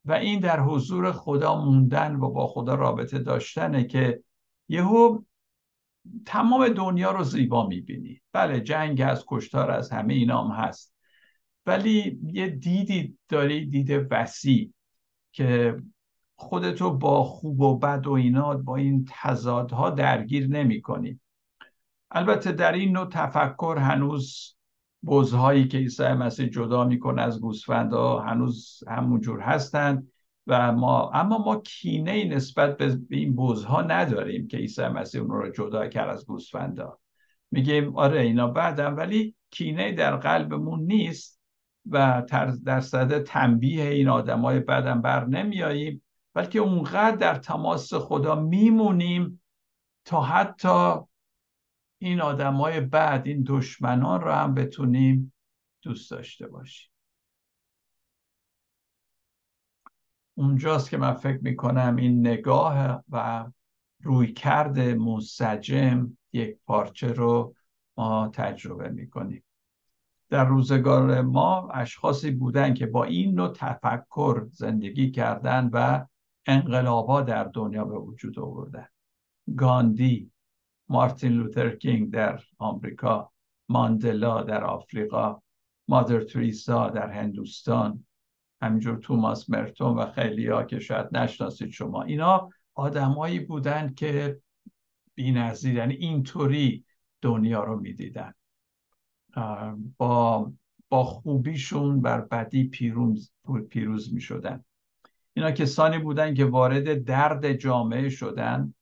و 0.04 0.12
این 0.12 0.40
در 0.40 0.60
حضور 0.60 1.12
خدا 1.12 1.64
موندن 1.64 2.16
و 2.16 2.30
با 2.30 2.46
خدا 2.46 2.74
رابطه 2.74 3.18
داشتنه 3.18 3.84
که 3.84 4.22
یهو 4.68 5.22
تمام 6.26 6.68
دنیا 6.68 7.10
رو 7.10 7.24
زیبا 7.24 7.66
می‌بینی. 7.66 8.20
بله 8.32 8.60
جنگ 8.60 9.00
از 9.00 9.24
کشتار 9.28 9.70
از 9.70 9.92
همه 9.92 10.14
اینام 10.14 10.50
هست. 10.50 10.95
ولی 11.66 12.20
یه 12.32 12.48
دیدی 12.48 13.18
داری 13.28 13.66
دید 13.66 14.06
وسیع 14.10 14.72
که 15.32 15.76
خودتو 16.36 16.90
با 16.90 17.24
خوب 17.24 17.60
و 17.60 17.78
بد 17.78 18.06
و 18.06 18.12
اینا 18.12 18.56
با 18.56 18.76
این 18.76 19.08
تضادها 19.10 19.90
درگیر 19.90 20.46
نمی 20.46 20.80
کنی. 20.80 21.20
البته 22.10 22.52
در 22.52 22.72
این 22.72 22.92
نوع 22.92 23.08
تفکر 23.08 23.76
هنوز 23.78 24.56
بزهایی 25.06 25.68
که 25.68 25.78
عیسی 25.78 26.08
مسیح 26.08 26.46
جدا 26.46 26.84
می‌کنه 26.84 27.22
از 27.22 27.40
گوسفندا 27.40 28.18
هنوز 28.18 28.84
همونجور 28.88 29.40
هستند 29.40 30.12
و 30.46 30.72
ما 30.72 31.10
اما 31.10 31.38
ما 31.38 31.56
کینه 31.56 32.24
نسبت 32.24 32.76
به 32.76 32.98
این 33.10 33.36
بزها 33.36 33.82
نداریم 33.82 34.48
که 34.48 34.56
عیسی 34.56 34.88
مسیح 34.88 35.20
اون 35.20 35.30
رو 35.30 35.50
جدا 35.50 35.88
کرد 35.88 36.08
از 36.08 36.26
گوسفندا 36.26 36.98
میگیم 37.50 37.96
آره 37.96 38.20
اینا 38.20 38.48
بعدم 38.48 38.96
ولی 38.96 39.34
کینه 39.50 39.92
در 39.92 40.16
قلبمون 40.16 40.80
نیست 40.80 41.35
و 41.90 42.22
در 42.64 42.80
صد 42.80 43.22
تنبیه 43.22 43.84
این 43.84 44.08
آدمای 44.08 44.60
بعدم 44.60 45.02
بر 45.02 45.24
نمیاییم 45.24 46.02
بلکه 46.34 46.58
اونقدر 46.58 47.16
در 47.16 47.34
تماس 47.34 47.94
خدا 47.94 48.34
میمونیم 48.34 49.42
تا 50.04 50.22
حتی 50.22 50.94
این 51.98 52.20
آدمای 52.20 52.80
بعد 52.80 53.26
این 53.26 53.44
دشمنان 53.46 54.20
رو 54.20 54.32
هم 54.32 54.54
بتونیم 54.54 55.32
دوست 55.82 56.10
داشته 56.10 56.46
باشیم. 56.48 56.90
اونجاست 60.34 60.90
که 60.90 60.96
من 60.96 61.14
فکر 61.14 61.38
می‌کنم 61.42 61.96
این 61.96 62.26
نگاه 62.26 63.04
و 63.08 63.46
رویکرد 64.02 64.78
منسجم 64.78 66.16
یک 66.32 66.58
پارچه 66.66 67.12
رو 67.12 67.54
ما 67.96 68.28
تجربه 68.34 68.88
می‌کنیم. 68.88 69.44
در 70.36 70.44
روزگار 70.44 71.22
ما 71.22 71.68
اشخاصی 71.68 72.30
بودن 72.30 72.74
که 72.74 72.86
با 72.86 73.04
این 73.04 73.34
نوع 73.34 73.52
تفکر 73.52 74.46
زندگی 74.52 75.10
کردن 75.10 75.70
و 75.72 76.06
انقلابا 76.46 77.22
در 77.22 77.44
دنیا 77.44 77.84
به 77.84 77.98
وجود 77.98 78.38
آوردن. 78.38 78.88
گاندی 79.56 80.30
مارتین 80.88 81.32
لوتر 81.32 81.76
کینگ 81.76 82.10
در 82.10 82.40
آمریکا 82.58 83.32
ماندلا 83.68 84.42
در 84.42 84.64
آفریقا 84.64 85.42
مادر 85.88 86.24
تریسا 86.24 86.90
در 86.90 87.10
هندوستان 87.10 88.04
همینجور 88.62 88.96
توماس 88.96 89.50
مرتون 89.50 89.98
و 89.98 90.06
خیلی 90.06 90.46
ها 90.46 90.64
که 90.64 90.78
شاید 90.78 91.16
نشناسید 91.16 91.70
شما. 91.70 92.02
اینا 92.02 92.50
آدمایی 92.74 93.40
بودند 93.40 93.94
که 93.94 94.40
بی 95.14 95.32
نظیر 95.32 95.74
یعنی 95.74 95.94
اینطوری 95.94 96.84
دنیا 97.22 97.64
رو 97.64 97.80
می‌دیدن. 97.80 98.34
با 99.96 100.52
با 100.88 101.04
خوبیشون 101.04 102.00
بر 102.00 102.20
بدی 102.20 102.64
پیروز, 102.64 103.32
پیروز 103.70 104.14
می 104.14 104.20
شدن 104.20 104.64
اینا 105.34 105.50
کسانی 105.50 105.98
بودن 105.98 106.34
که 106.34 106.44
وارد 106.44 107.04
درد 107.04 107.52
جامعه 107.52 108.08
شدن 108.08 108.74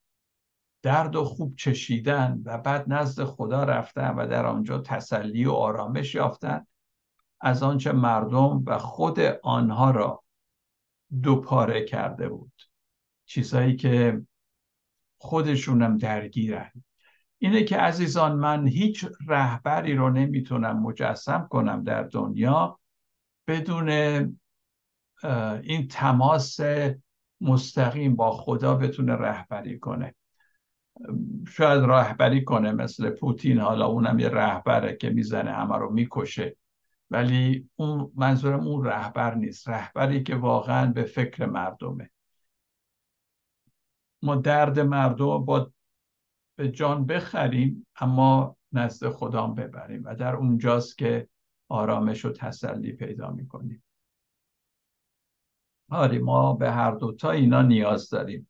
درد 0.83 1.17
و 1.17 1.25
خوب 1.25 1.57
چشیدن 1.57 2.43
و 2.45 2.59
بعد 2.59 2.93
نزد 2.93 3.25
خدا 3.25 3.65
رفتن 3.65 4.15
و 4.15 4.27
در 4.27 4.47
آنجا 4.47 4.79
تسلی 4.79 5.45
و 5.45 5.53
آرامش 5.53 6.15
یافتن. 6.15 6.67
از 7.41 7.63
آنچه 7.63 7.93
مردم 7.93 8.63
و 8.67 8.79
خود 8.79 9.21
آنها 9.43 9.91
را 9.91 10.23
دو 11.23 11.41
پاره 11.41 11.85
کرده 11.85 12.29
بود. 12.29 12.53
چیزهایی 13.25 13.77
که 13.77 14.23
خودشونم 15.19 15.97
درگیرن. 15.97 16.73
اینه 17.45 17.65
که 17.65 17.77
عزیزان 17.77 18.37
من 18.37 18.67
هیچ 18.69 19.07
رهبری 19.27 19.95
رو 19.95 20.11
نمی‌تونم 20.11 20.83
مجسم 20.83 21.47
کنم 21.51 21.85
در 21.85 22.03
دنیا 22.03 22.81
بدون 23.47 23.89
این 25.63 25.89
تماس 25.89 26.61
مستقیم 27.41 28.17
با 28.17 28.31
خدا 28.31 28.75
بتونه 28.75 29.13
رهبری 29.13 29.79
کنه. 29.79 30.15
شاید 31.49 31.85
رهبری 31.85 32.45
کنه 32.45 32.73
مثل 32.73 33.11
پوتین 33.11 33.59
حالا 33.59 33.87
اونم 33.87 34.19
یه 34.19 34.29
رهبره 34.29 34.97
که 34.97 35.11
می‌زنه 35.11 35.53
همه 35.53 35.77
رو 35.77 35.93
می‌کشه. 35.93 36.57
ولی 37.11 37.69
اون 37.77 38.13
منظورم 38.17 38.61
اون 38.61 38.85
رهبر 38.85 39.35
نیست. 39.35 39.69
رهبری 39.69 40.23
که 40.23 40.37
واقعا 40.37 40.93
به 40.93 41.03
فکر 41.03 41.47
مردمه. 41.47 42.11
ما 44.23 44.35
درد 44.35 44.81
مردم 44.81 45.45
با 45.45 45.74
به 46.57 46.71
جان 46.71 47.07
بخریم 47.07 47.87
اما 47.97 48.57
نزد 48.73 49.09
خدام 49.09 49.55
ببریم 49.55 50.05
و 50.05 50.15
در 50.15 50.37
اونجاست 50.37 50.99
که 50.99 51.29
آرامش 51.69 52.25
و 52.25 52.33
تسلی 52.33 52.93
پیدا 52.93 53.31
می‌کنیم. 53.31 53.85
آری 55.91 56.19
ما 56.19 56.53
به 56.53 56.71
هر 56.71 56.91
دوتا 56.91 57.31
اینا 57.31 57.63
نیاز 57.63 58.11
داریم. 58.11 58.49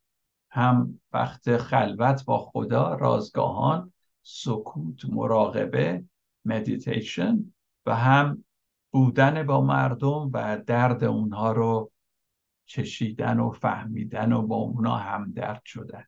هم 0.50 1.00
وقت 1.12 1.56
خلوت 1.56 2.24
با 2.24 2.38
خدا 2.38 2.94
رازگاهان 2.94 3.92
سکوت 4.22 5.04
مراقبه 5.04 6.04
مدیتیشن 6.44 7.52
و 7.86 7.96
هم 7.96 8.44
بودن 8.90 9.46
با 9.46 9.60
مردم 9.60 10.30
و 10.32 10.58
درد 10.66 11.04
اونها 11.04 11.52
رو 11.52 11.90
چشیدن 12.66 13.40
و 13.40 13.50
فهمیدن 13.50 14.32
و 14.32 14.42
با 14.42 14.56
اونا 14.56 14.96
همدرد 14.96 15.62
شدن. 15.64 16.04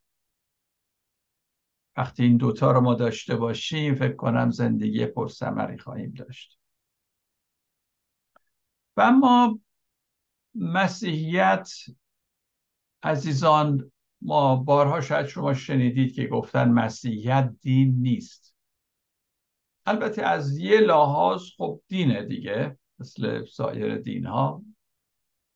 وقتی 1.97 2.23
این 2.25 2.37
دوتا 2.37 2.73
رو 2.73 2.81
ما 2.81 2.95
داشته 2.95 3.37
باشیم 3.37 3.95
فکر 3.95 4.17
کنم 4.17 4.50
زندگی 4.50 5.07
پرسمری 5.07 5.79
خواهیم 5.79 6.11
داشت. 6.11 6.59
و 8.97 9.00
اما 9.00 9.61
مسیحیت 10.55 11.71
عزیزان 13.03 13.93
ما 14.21 14.57
بارها 14.57 15.00
شاید 15.00 15.26
شما 15.26 15.55
شنیدید 15.55 16.15
که 16.15 16.26
گفتن 16.26 16.69
مسیحیت 16.69 17.55
دین 17.61 17.95
نیست. 17.99 18.55
البته 19.87 20.23
از 20.23 20.59
یه 20.59 20.81
لحاظ 20.81 21.43
خب 21.57 21.81
دینه 21.88 22.23
دیگه 22.23 22.79
مثل 22.99 23.45
سایر 23.45 23.97
دین 23.97 24.26
ها 24.26 24.62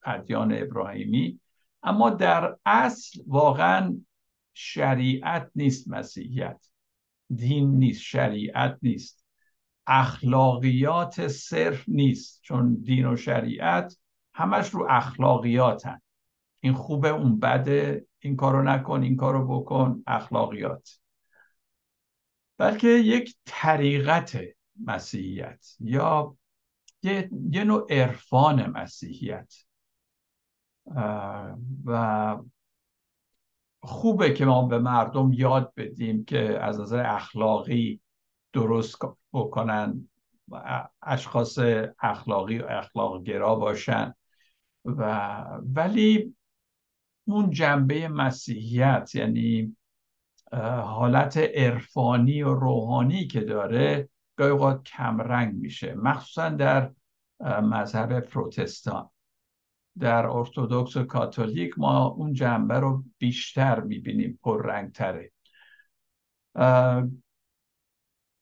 ادیان 0.05 0.53
ابراهیمی. 0.53 1.41
اما 1.83 2.11
در 2.11 2.57
اصل 2.65 3.23
واقعا 3.27 4.01
شریعت 4.61 5.51
نیست 5.55 5.89
مسیحیت. 5.89 6.67
دین 7.35 7.71
نیست 7.71 8.03
شریعت 8.03 8.79
نیست. 8.83 9.27
اخلاقیات 9.87 11.29
صرف 11.29 11.89
نیست 11.89 12.43
چون 12.43 12.75
دین 12.75 13.07
و 13.07 13.17
شریعت 13.17 13.97
همش 14.35 14.71
رو 14.71 14.87
اخلاقیاتن. 14.91 16.01
این 16.61 16.73
خوبه 16.73 17.09
اون 17.09 17.41
بده. 17.41 18.07
این 18.19 18.37
کارو 18.37 18.63
نکن 18.63 19.03
این 19.03 19.17
کارو 19.17 19.61
بکن. 19.61 20.03
اخلاقیات. 20.07 20.99
بلکه 22.59 22.89
یک 22.89 23.37
طریقت 23.45 24.39
مسیحیت 24.85 25.67
یا 25.81 26.37
یه, 27.03 27.31
یه 27.51 27.65
نوع 27.65 27.87
عرفان 27.91 28.71
مسیحیت. 28.71 29.55
و 31.85 32.37
خوبه 33.83 34.33
که 34.33 34.45
ما 34.45 34.67
به 34.67 34.79
مردم 34.79 35.33
یاد 35.33 35.73
بدیم 35.77 36.25
که 36.25 36.59
از 36.61 36.81
نظر 36.81 37.07
اخلاقی 37.07 38.01
درست 38.53 38.99
بکنن 39.33 40.09
اشخاص 41.03 41.59
اخلاقی 42.01 42.59
و 42.59 42.67
اخلاق 42.69 43.23
گرا 43.23 43.55
باشن. 43.55 44.15
و 44.85 45.45
ولی 45.75 46.35
اون 47.25 47.51
جنبه 47.51 48.09
مسیحیت 48.09 49.15
یعنی 49.15 49.77
حالت 50.83 51.37
عرفانی 51.37 52.43
و 52.43 52.55
روحانی 52.55 53.27
که 53.27 53.41
داره 53.41 54.09
گاهی 54.37 54.51
اوقات 54.51 54.83
کمرنگ 54.83 55.55
میشه 55.55 55.95
مخصوصا 55.95 56.49
در 56.49 56.93
مذهب 57.63 58.21
پروتستان. 58.21 59.11
در 59.99 60.27
ارتودکس 60.27 60.97
و 60.97 61.05
کاتولیک 61.05 61.79
ما 61.79 62.07
اون 62.07 62.33
جنبه 62.33 62.79
رو 62.81 63.05
بیشتر 63.19 63.81
می‌بینیم 63.81 64.39
تره 64.95 65.33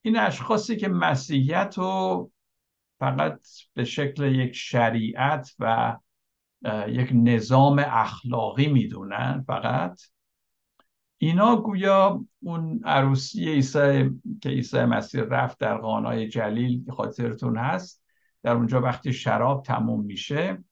این 0.03 0.19
اشخاصی 0.19 0.77
که 0.77 0.89
مسیحیت 0.89 1.75
رو 1.79 2.31
فقط 2.99 3.41
به 3.75 3.85
شکل 3.85 4.35
یک 4.35 4.53
شریعت 4.53 5.55
و 5.59 5.97
یک 6.89 7.11
نظام 7.13 7.85
اخلاقی 7.87 8.67
می‌دونن 8.67 9.45
فقط 9.47 10.01
اینا 11.19 11.57
گویا 11.57 12.25
اون 12.43 12.81
عروسی 12.85 13.49
عیسی 13.49 14.11
که 14.43 14.49
عیسی 14.49 14.85
مسیح 14.85 15.23
رفت 15.23 15.59
در 15.59 15.77
قانای 15.77 16.29
جلیل 16.29 16.91
خاطرتون 16.91 17.57
هست 17.57 18.03
در 18.43 18.53
اونجا 18.53 18.81
وقتی 18.81 19.13
شراب 19.13 19.63
تموم 19.63 20.05
میشه 20.05 20.65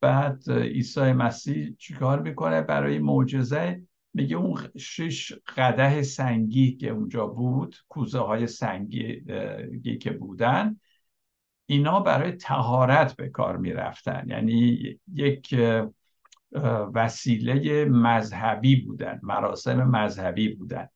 بعد 0.00 0.50
عیسی 0.50 1.12
مسیح 1.12 1.74
چیکار 1.78 2.22
می‌کنه؟ 2.22 2.60
برای 2.60 2.98
معجزه 2.98 3.82
میگه 4.14 4.36
اون 4.36 4.60
شش 4.78 5.32
قده 5.56 6.02
سنگی 6.02 6.76
که 6.76 6.88
اونجا 6.88 7.26
بود 7.26 7.76
کوزه 7.88 8.18
های 8.18 8.46
سنگی 8.46 9.98
که 10.00 10.10
بودن 10.10 10.76
اینا 11.66 12.00
برای 12.00 12.32
تهارت 12.32 13.16
به 13.16 13.28
کار 13.28 13.56
می‌رفتن. 13.56 14.24
یعنی 14.26 14.98
یک 15.14 15.60
وسیله 16.94 17.84
مذهبی 17.84 18.76
بودن 18.76 19.20
مراسم 19.22 19.82
مذهبی 19.90 20.54
بودن. 20.54 20.88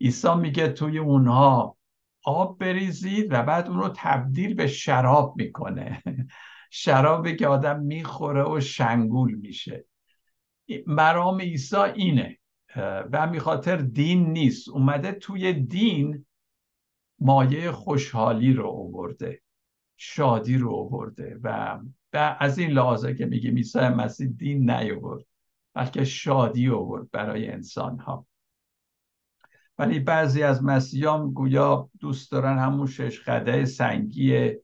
عیسی 0.00 0.34
میگه 0.34 0.68
توی 0.68 0.98
اونها 0.98 1.76
آب 2.24 2.58
بریزید 2.58 3.26
و 3.30 3.42
بعد 3.42 3.68
اون 3.68 3.78
رو 3.78 3.92
تبدیل 3.96 4.54
به 4.54 4.66
شراب 4.66 5.34
می‌کنه. 5.36 6.02
شرابی 6.78 7.36
که 7.36 7.46
آدم 7.46 7.80
می‌خوره 7.80 8.44
و 8.44 8.60
شنگول 8.60 9.34
میشه. 9.34 9.84
مرام 10.86 11.40
عیسی 11.40 11.76
اینه 11.76 12.38
به 13.10 13.18
همین 13.20 13.40
خاطر 13.40 13.76
دین 13.76 14.32
نیست. 14.32 14.68
اومده 14.68 15.12
توی 15.12 15.52
دین 15.52 16.26
مایه 17.18 17.72
خوشحالی 17.72 18.52
رو 18.52 18.68
آورده 18.68 19.42
شادی 19.96 20.58
رو 20.58 20.74
آورده 20.74 21.40
و 21.42 21.78
از 22.40 22.58
این 22.58 22.70
لحاظه 22.70 23.14
که 23.14 23.26
میگه 23.26 23.50
عیسی 23.50 23.78
مسیح 23.78 24.28
دین 24.28 24.70
نیاورد 24.70 25.24
بلکه 25.74 26.04
شادی 26.04 26.68
آورد 26.68 27.10
برای 27.10 27.48
انسان 27.48 27.98
ها 27.98 28.26
ولی 29.78 30.00
بعضی 30.00 30.42
از 30.42 30.64
مسیحیان 30.64 31.32
گویا 31.32 31.90
دوست 32.00 32.32
دارن 32.32 32.58
همون 32.58 32.86
شش 32.86 33.20
قده 33.20 33.64
سنگی 33.64 34.56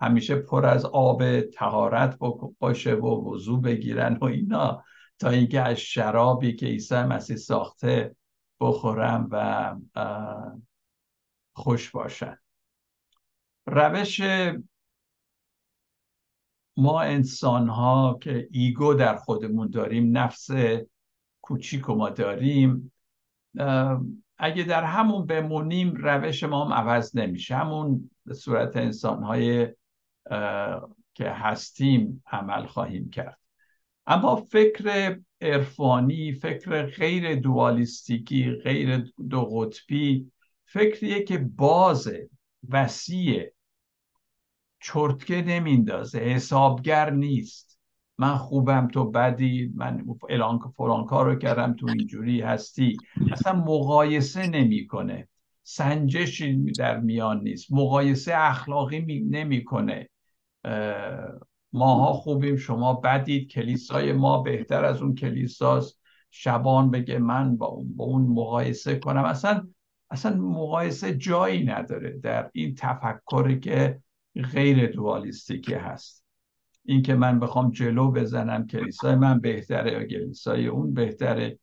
همیشه 0.00 0.36
پر 0.36 0.66
از 0.66 0.84
آب 0.84 1.40
تهارت 1.40 2.18
باشه 2.58 2.94
و 2.94 3.34
وضوع 3.34 3.62
بگیرن 3.62 4.16
و 4.16 4.24
اینا. 4.24 4.84
تا 5.18 5.30
اینکه 5.30 5.60
از 5.60 5.76
شرابی 5.76 6.56
که 6.56 6.66
عیسی 6.66 7.02
مسیح 7.02 7.36
ساخته 7.36 8.16
بخورن 8.60 9.28
و 9.30 9.74
خوش 11.52 11.90
باشن. 11.90 12.38
روش 13.66 14.20
ما 16.76 17.00
انسان 17.00 17.68
ها 17.68 18.18
که 18.22 18.48
ایگو 18.50 18.94
در 18.94 19.16
خودمون 19.16 19.70
داریم 19.70 20.18
نفس 20.18 20.50
کوچیک 21.42 21.90
ما 21.90 22.10
داریم 22.10 22.92
اگه 24.38 24.62
در 24.62 24.84
همون 24.84 25.26
بمونیم 25.26 25.94
روش 25.94 26.44
ما 26.44 26.64
هم 26.64 26.72
عوض 26.72 27.16
نمیشه. 27.16 27.56
همون 27.56 28.10
به 28.26 28.34
صورت 28.34 28.76
انسان 28.76 29.22
های 29.22 29.68
که 31.14 31.30
هستیم 31.30 32.22
عمل 32.26 32.66
خواهیم 32.66 33.10
کرد. 33.10 33.38
اما 34.06 34.36
فکر 34.36 35.18
عرفانی 35.40 36.32
فکر 36.32 36.86
غیر 36.86 37.34
دوالیستیکی 37.34 38.50
غیر 38.50 39.12
دو 39.30 39.44
قطبی 39.44 40.32
فکریه 40.64 41.24
که 41.24 41.38
بازه 41.38 42.30
وسیع 42.68 43.50
چرتکه 44.80 45.42
نمیندازه 45.42 46.18
حسابگر 46.18 47.10
نیست. 47.10 47.78
من 48.18 48.36
خوبم 48.36 48.88
تو 48.88 49.10
بدی 49.10 49.72
من 49.74 50.04
الان 50.30 50.58
فلان 50.76 51.04
کار 51.04 51.26
رو 51.26 51.34
کردم 51.34 51.72
تو 51.72 51.86
اینجوری 51.86 52.40
هستی. 52.40 52.96
اصلا 53.32 53.52
مقایسه 53.52 54.46
نمی‌کنه. 54.46 55.28
سنجشی 55.70 56.72
در 56.72 57.00
میان 57.00 57.40
نیست. 57.40 57.72
مقایسه 57.72 58.32
اخلاقی 58.34 59.24
نمی‌کنه. 59.30 60.08
ماها 61.72 62.12
خوبیم 62.12 62.56
شما 62.56 62.94
بدید. 62.94 63.50
کلیسای 63.50 64.12
ما 64.12 64.42
بهتر 64.42 64.84
از 64.84 65.02
اون 65.02 65.14
کلیساست. 65.14 66.00
شبان 66.30 66.90
بگه 66.90 67.18
من 67.18 67.56
با 67.56 67.66
اون, 67.66 67.96
با 67.96 68.04
اون 68.04 68.22
مقایسه 68.22 68.96
کنم. 68.96 69.24
اصلا 69.24 69.68
اصلا 70.10 70.36
مقایسه 70.36 71.16
جایی 71.16 71.64
نداره 71.64 72.18
در 72.18 72.50
این 72.52 72.74
تفکری 72.74 73.60
که 73.60 74.00
غیر 74.52 74.86
دوالیستیکی 74.86 75.74
هست. 75.74 76.24
این 76.84 77.02
که 77.02 77.14
من 77.14 77.40
بخوام 77.40 77.70
جلو 77.70 78.10
بزنم 78.10 78.66
کلیسای 78.66 79.14
من 79.14 79.40
بهتره 79.40 79.92
یا 79.92 80.04
کلیسای 80.04 80.66
اون 80.66 80.94
بهتره. 80.94 81.58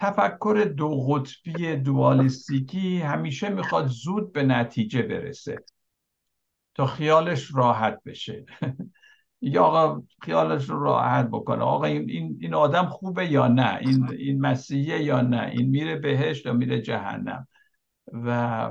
تفکر 0.00 0.72
دو 0.76 1.06
قطبی 1.08 1.76
دوالیستیکی 1.76 2.98
همیشه 2.98 3.48
می‌خواد 3.48 3.86
زود 3.86 4.32
به 4.32 4.42
نتیجه 4.42 5.02
برسه 5.02 5.58
تا 6.74 6.86
خیالش 6.86 7.54
راحت 7.54 8.00
بشه. 8.06 8.44
یا 9.40 9.64
آقا 9.64 10.02
خیالش 10.22 10.64
رو 10.64 10.82
راحت 10.82 11.28
بکنه. 11.28 11.62
آقا 11.62 11.84
این, 11.84 12.38
این 12.40 12.54
آدم 12.54 12.86
خوبه 12.86 13.26
یا 13.26 13.48
نه؟ 13.48 13.78
این, 13.80 14.10
این 14.18 14.40
مسیحیه 14.40 15.02
یا 15.02 15.20
نه؟ 15.20 15.42
این 15.42 15.70
میره 15.70 15.96
بهشت 15.96 16.46
یا 16.46 16.52
میره 16.52 16.82
جهنم؟ 16.82 17.48
و 18.12 18.70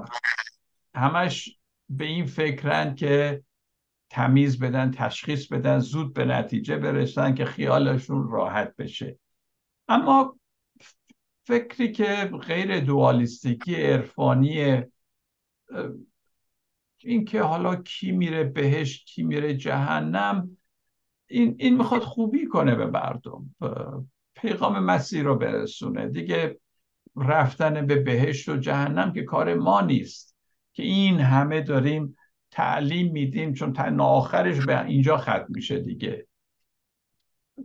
همش 0.95 1.57
به 1.89 2.05
این 2.05 2.25
فکرن 2.25 2.95
که 2.95 3.43
تمیز 4.09 4.59
بدن 4.59 4.91
تشخیص 4.91 5.47
بدن 5.47 5.79
زود 5.79 6.13
به 6.13 6.25
نتیجه 6.25 6.77
برسن 6.77 7.35
که 7.35 7.45
خیالشون 7.45 8.29
راحت 8.31 8.75
بشه. 8.75 9.19
اما 9.87 10.39
فکری 11.47 11.91
که 11.91 12.31
غیر 12.47 12.79
دوالیستیکی 12.79 13.75
عرفانی 13.75 14.83
این 16.97 17.25
که 17.25 17.41
حالا 17.41 17.75
کی 17.75 18.11
میره 18.11 18.43
بهش 18.43 19.03
کی 19.05 19.23
میره 19.23 19.57
جهنم 19.57 20.57
این, 21.27 21.55
این 21.59 21.77
می‌خواد 21.77 22.01
خوبی 22.01 22.45
کنه 22.45 22.75
به 22.75 22.85
مردم. 22.85 23.55
پیغام 24.35 24.79
مسیح 24.79 25.23
رو 25.23 25.35
برسونه. 25.35 26.07
دیگه 26.07 26.59
رفتن 27.15 27.85
به 27.85 27.95
بهشت 27.95 28.49
و 28.49 28.57
جهنم 28.57 29.13
که 29.13 29.23
کار 29.23 29.53
ما 29.53 29.81
نیست. 29.81 30.35
که 30.73 30.83
این 30.83 31.19
همه 31.19 31.61
داریم 31.61 32.17
تعلیم 32.51 33.11
میدیم 33.11 33.53
چون 33.53 33.73
تا 33.73 34.05
آخرش 34.05 34.65
به 34.65 34.85
اینجا 34.85 35.17
ختم 35.17 35.45
میشه 35.49 35.79
دیگه. 35.79 36.27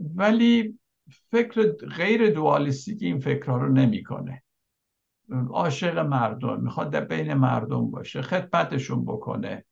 ولی 0.00 0.78
فکر 1.10 1.72
غیر 1.96 2.30
دوالیستیک 2.30 3.02
این 3.02 3.20
فکرها 3.20 3.56
رو 3.56 3.72
نمی‌کنه. 3.72 4.42
عاشق 5.50 5.98
مردم 5.98 6.60
می‌خواد 6.60 6.90
در 6.90 7.04
بین 7.04 7.34
مردم 7.34 7.90
باشه 7.90 8.22
خدمتشون 8.22 9.04
بکنه. 9.04 9.64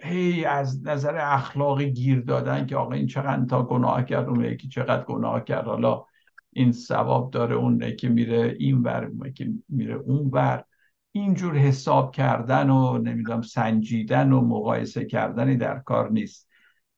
هی 0.00 0.44
از 0.44 0.86
نظر 0.86 1.16
اخلاقی 1.20 1.90
گیر 1.90 2.20
دادن 2.20 2.66
که 2.66 2.76
آقا 2.76 2.92
این 2.92 3.06
چقدر 3.06 3.44
تا 3.44 3.62
گناه 3.62 4.04
کرد 4.04 4.28
اون 4.28 4.44
یکی 4.44 4.68
چقدر 4.68 5.04
گناه 5.04 5.44
کرد. 5.44 5.64
حالا 5.64 6.04
این 6.52 6.72
ثواب 6.72 7.30
داره 7.30 7.54
اون 7.54 7.96
که 7.96 8.08
میره 8.08 8.56
این 8.58 8.82
ور 8.82 9.10
که 9.34 9.52
میره 9.68 9.94
اون 9.94 10.30
ور. 10.32 10.64
اینجور 11.12 11.56
حساب 11.56 12.14
کردن 12.14 12.70
و 12.70 12.98
نمی‌دونم 12.98 13.42
سنجیدن 13.42 14.32
و 14.32 14.40
مقایسه 14.40 15.04
کردنی 15.04 15.56
در 15.56 15.78
کار 15.78 16.10
نیست. 16.10 16.48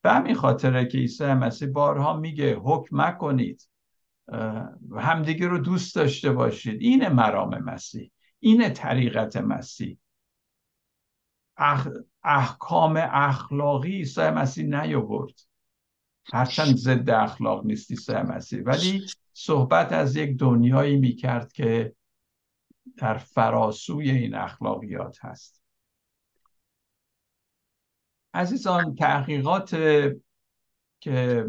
به 0.01 0.11
همین 0.11 0.35
خاطره 0.35 0.85
که 0.85 0.97
عیسی 0.97 1.33
مسیح 1.33 1.67
بارها 1.67 2.17
میگه 2.17 2.55
حکم 2.55 3.01
مکنید 3.01 3.69
همدیگه 4.97 5.47
رو 5.47 5.57
دوست 5.57 5.95
داشته 5.95 6.31
باشید. 6.31 6.81
این 6.81 7.07
مرام 7.07 7.57
مسیح 7.63 8.11
این 8.39 8.73
طریقت 8.73 9.37
مسیح. 9.37 9.97
احکام 12.23 12.99
اخلاقی 13.11 13.91
عیسی 13.91 14.29
مسیح 14.29 14.65
نیاورد. 14.65 15.39
هرچند 16.33 16.75
ضد 16.75 17.09
اخلاق 17.09 17.65
نیست 17.65 17.91
عیسی 17.91 18.13
مسیح. 18.13 18.61
ولی 18.63 19.05
صحبت 19.33 19.93
از 19.93 20.15
یک 20.15 20.37
دنیایی 20.37 20.97
می‌کرد 20.97 21.51
که 21.51 21.95
در 22.97 23.17
فراسوی 23.17 24.11
این 24.11 24.35
اخلاقیات 24.35 25.17
هست. 25.21 25.58
عزیزان 28.33 28.95
تحقیقات 28.95 29.69
که 30.99 31.45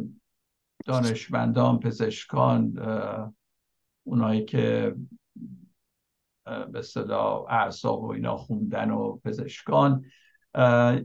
دانشمندان 0.87 1.81
پزشکان 1.81 2.79
اونایی 4.05 4.45
که 4.45 4.95
به 6.73 6.83
صدا 6.83 7.47
اعصاب 7.49 8.03
و 8.03 8.12
اینا 8.12 8.37
خوندن 8.37 8.90
و 8.90 9.16
پزشکان 9.16 10.05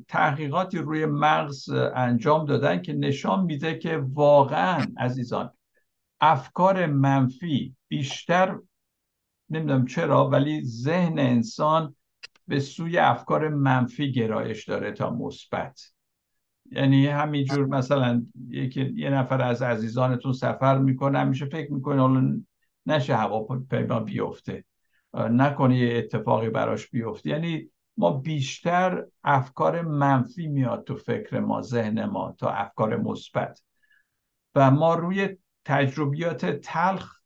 تحقیقاتی 0.07 0.77
روی 0.77 1.05
مغز 1.05 1.69
انجام 1.95 2.45
دادن 2.45 2.81
که 2.81 2.93
نشان 2.93 3.45
میده 3.45 3.77
که 3.77 3.97
واقعا 3.97 4.85
عزیزان 4.97 5.51
افکار 6.21 6.85
منفی 6.85 7.75
بیشتر 7.87 8.59
نمی‌دونم 9.49 9.85
چرا 9.85 10.29
ولی 10.29 10.65
ذهن 10.65 11.19
انسان 11.19 11.95
به 12.47 12.59
سوی 12.59 12.97
افکار 12.97 13.49
منفی 13.49 14.11
گرایش 14.11 14.69
داره 14.69 14.91
تا 14.91 15.09
مثبت. 15.09 15.81
یعنی 16.71 17.07
همینجور 17.07 17.65
مثلا 17.65 18.25
یکی 18.47 18.93
یه 18.95 19.09
نفر 19.09 19.41
از 19.41 19.61
عزیزانتون 19.61 20.33
سفر 20.33 20.77
می‌کنه 20.77 21.19
همیشه 21.19 21.45
فکر 21.45 21.73
می‌کنه 21.73 22.01
حالا 22.01 22.41
نشه 22.85 23.15
هواپیما 23.15 23.99
بیفته. 23.99 24.65
نکنه 25.13 25.77
یه 25.77 25.97
اتفاقی 25.97 26.49
براش 26.49 26.89
بیفته. 26.89 27.29
یعنی 27.29 27.69
ما 27.97 28.11
بیشتر 28.11 29.05
افکار 29.23 29.81
منفی 29.81 30.47
میاد 30.47 30.83
تو 30.83 30.95
فکر 30.95 31.39
ما 31.39 31.61
ذهن 31.61 32.05
ما 32.05 32.35
تا 32.39 32.49
افکار 32.49 32.97
مثبت. 32.97 33.61
و 34.55 34.71
ما 34.71 34.95
روی 34.95 35.37
تجربیات 35.65 36.45
تلخ 36.45 37.19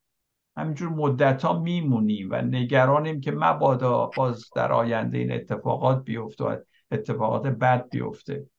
همینجور 0.59 0.89
مدت 0.89 1.43
ها 1.43 1.59
میمونیم 1.59 2.29
و 2.31 2.35
نگرانیم 2.35 3.21
که 3.21 3.31
مبادا 3.31 4.05
باز 4.17 4.45
در 4.55 4.71
آینده 4.71 5.17
این 5.17 5.31
اتفاقات 5.31 6.03
بیفته 6.03 6.43
و 6.43 6.55
اتفاقات 6.91 7.47
بد 7.47 7.89
بیفته. 7.89 8.49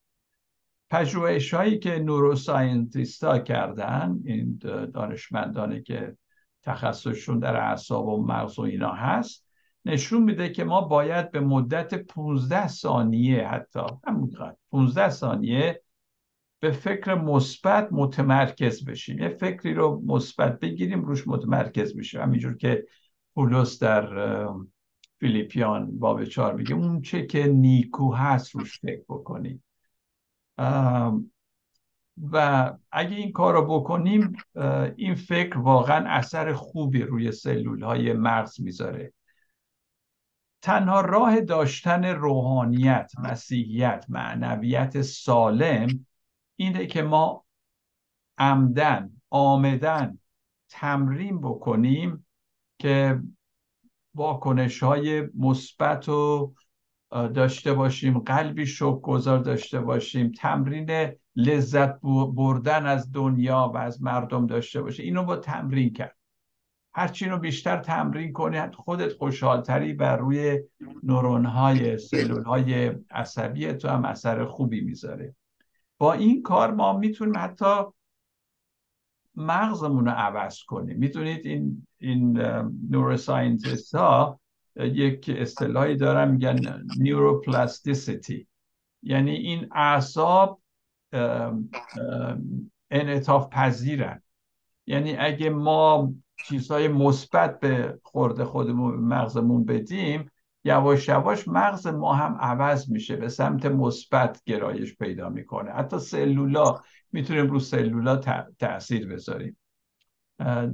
پژوهش 0.90 1.54
هایی 1.54 1.78
که 1.78 1.98
نوروساینتیست 1.98 3.24
ها 3.24 3.38
کردن 3.38 4.20
این 4.24 4.58
دانشمندانی 4.94 5.82
که 5.82 6.16
تخصصشون 6.62 7.38
در 7.38 7.56
اعصاب 7.56 8.06
و 8.06 8.26
مغز 8.26 8.58
و 8.58 8.62
اینا 8.62 8.92
هست 8.92 9.46
نشون 9.84 10.22
میده 10.22 10.48
که 10.48 10.64
ما 10.64 10.80
باید 10.80 11.30
به 11.30 11.40
مدت 11.40 11.94
15 11.94 12.68
ثانیه 12.68 13.48
حتی 13.48 13.80
همونقدر 14.06 14.56
15 14.70 15.10
ثانیه 15.10 15.82
به 16.60 16.70
فکر 16.70 17.14
مثبت 17.14 17.88
متمرکز 17.90 18.84
بشیم. 18.84 19.18
یه 19.18 19.28
فکری 19.28 19.74
رو 19.74 20.02
مثبت 20.06 20.60
بگیریم 20.60 21.04
روش 21.04 21.28
متمرکز 21.28 21.96
بشیم. 21.96 22.20
همینجور 22.20 22.56
که 22.56 22.86
پولس 23.34 23.78
در 23.78 24.48
فیلیپیان 25.20 25.98
باب 25.98 26.24
چهار 26.24 26.54
میگه 26.54 26.74
اون 26.74 27.02
چه 27.02 27.26
که 27.26 27.46
نیکو 27.46 28.14
هست 28.14 28.54
روش 28.54 28.80
فکر 28.80 29.04
بکنیم. 29.08 29.64
و 32.32 32.72
اگه 32.92 33.16
این 33.16 33.32
کار 33.32 33.54
رو 33.54 33.80
بکنیم 33.80 34.36
این 34.96 35.14
فکر 35.14 35.58
واقعا 35.58 36.08
اثر 36.08 36.52
خوبی 36.52 37.02
روی 37.02 37.32
سلول 37.32 37.82
های 37.82 38.12
مغز 38.12 38.60
می‌ذاره. 38.60 39.12
تنها 40.62 41.00
راه 41.00 41.40
داشتن 41.40 42.04
روحانیت 42.04 43.12
مسیحیت 43.18 44.04
معنویت 44.08 45.02
سالم 45.02 46.06
اینه 46.60 46.86
که 46.86 47.02
ما 47.02 47.44
عمدن 48.38 49.10
آمدن 49.30 50.18
تمرین 50.68 51.40
بکنیم 51.40 52.26
که 52.78 53.20
واکنش 54.14 54.82
های 54.82 55.28
مثبت 55.34 56.08
و 56.08 56.54
داشته 57.10 57.74
باشیم 57.74 58.18
قلبی 58.18 58.66
شوق 58.66 59.00
گذار 59.00 59.38
داشته 59.38 59.80
باشیم 59.80 60.32
تمرین 60.32 61.12
لذت 61.36 62.00
بردن 62.34 62.86
از 62.86 63.12
دنیا 63.12 63.72
و 63.74 63.78
از 63.78 64.02
مردم 64.02 64.46
داشته 64.46 64.82
باشیم 64.82 65.04
اینو 65.04 65.24
با 65.24 65.36
تمرین 65.36 65.92
کرد. 65.92 66.16
هرچی 66.94 67.26
رو 67.26 67.38
بیشتر 67.38 67.76
تمرین 67.76 68.32
کنی 68.32 68.60
خودت 68.76 69.12
خوشحالتری 69.12 69.92
بر 69.92 70.16
روی 70.16 70.60
نورون 71.02 71.46
های 71.46 71.98
سلول 71.98 72.44
های 72.44 72.92
عصبی 73.10 73.72
تو 73.72 73.88
هم 73.88 74.04
اثر 74.04 74.44
خوبی 74.44 74.80
می‌ذاره. 74.80 75.34
با 76.00 76.12
این 76.12 76.42
کار 76.42 76.74
ما 76.74 76.98
می‌تونیم 76.98 77.34
حتی 77.36 77.84
مغزمون 79.34 80.04
رو 80.04 80.10
عوض 80.10 80.62
کنیم. 80.62 80.98
می‌تونید 80.98 81.46
این 81.46 81.86
این 81.98 82.40
neuroscientist 82.90 83.94
ها 83.94 84.40
یک 84.76 85.30
اصطلاحی 85.38 85.96
دارن 85.96 86.30
میگن 86.30 86.84
neuroplasticity 86.98 88.46
یعنی 89.02 89.30
این 89.30 89.68
اعصاب 89.72 90.60
انعطاف 92.90 93.48
پذیرن. 93.48 94.22
یعنی 94.86 95.16
اگه 95.16 95.50
ما 95.50 96.12
چیزهای 96.48 96.88
مثبت 96.88 97.60
به 97.60 98.00
خورد 98.02 98.44
خودمون 98.44 98.94
مغزمون 98.94 99.64
بدیم 99.64 100.29
یواش 100.64 101.08
یواش 101.08 101.48
مغز 101.48 101.86
ما 101.86 102.14
هم 102.14 102.36
عوض 102.40 102.90
میشه 102.90 103.16
به 103.16 103.28
سمت 103.28 103.66
مثبت 103.66 104.42
گرایش 104.46 104.96
پیدا 104.96 105.28
می‌کنه. 105.28 105.72
حتی 105.72 105.98
سلولا 105.98 106.80
می‌تونیم 107.12 107.46
رو 107.46 107.58
سلولا 107.58 108.16
تاثیر 108.58 109.08
بذاریم. 109.08 109.56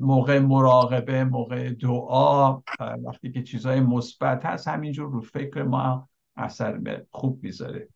موقع 0.01 0.39
مراقبه 0.39 1.25
موقع 1.25 1.71
دعا 1.71 2.63
وقتی 3.05 3.33
که 3.33 3.43
چیزهای 3.43 3.81
مثبت 3.81 4.47
هست 4.47 4.69
همینجور 4.69 5.11
رو 5.11 5.21
فکر 5.21 5.63
ما 5.63 6.09
اثر 6.37 7.05
خوب 7.11 7.43
می‌ذاره. 7.43 7.89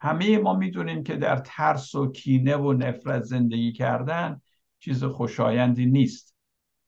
همه 0.00 0.38
ما 0.38 0.54
می‌دونیم 0.54 1.02
که 1.02 1.16
در 1.16 1.36
ترس 1.36 1.94
و 1.94 2.12
کینه 2.12 2.56
و 2.56 2.72
نفرت 2.72 3.22
زندگی 3.22 3.72
کردن 3.72 4.40
چیز 4.80 5.04
خوشایندی 5.04 5.86
نیست. 5.86 6.34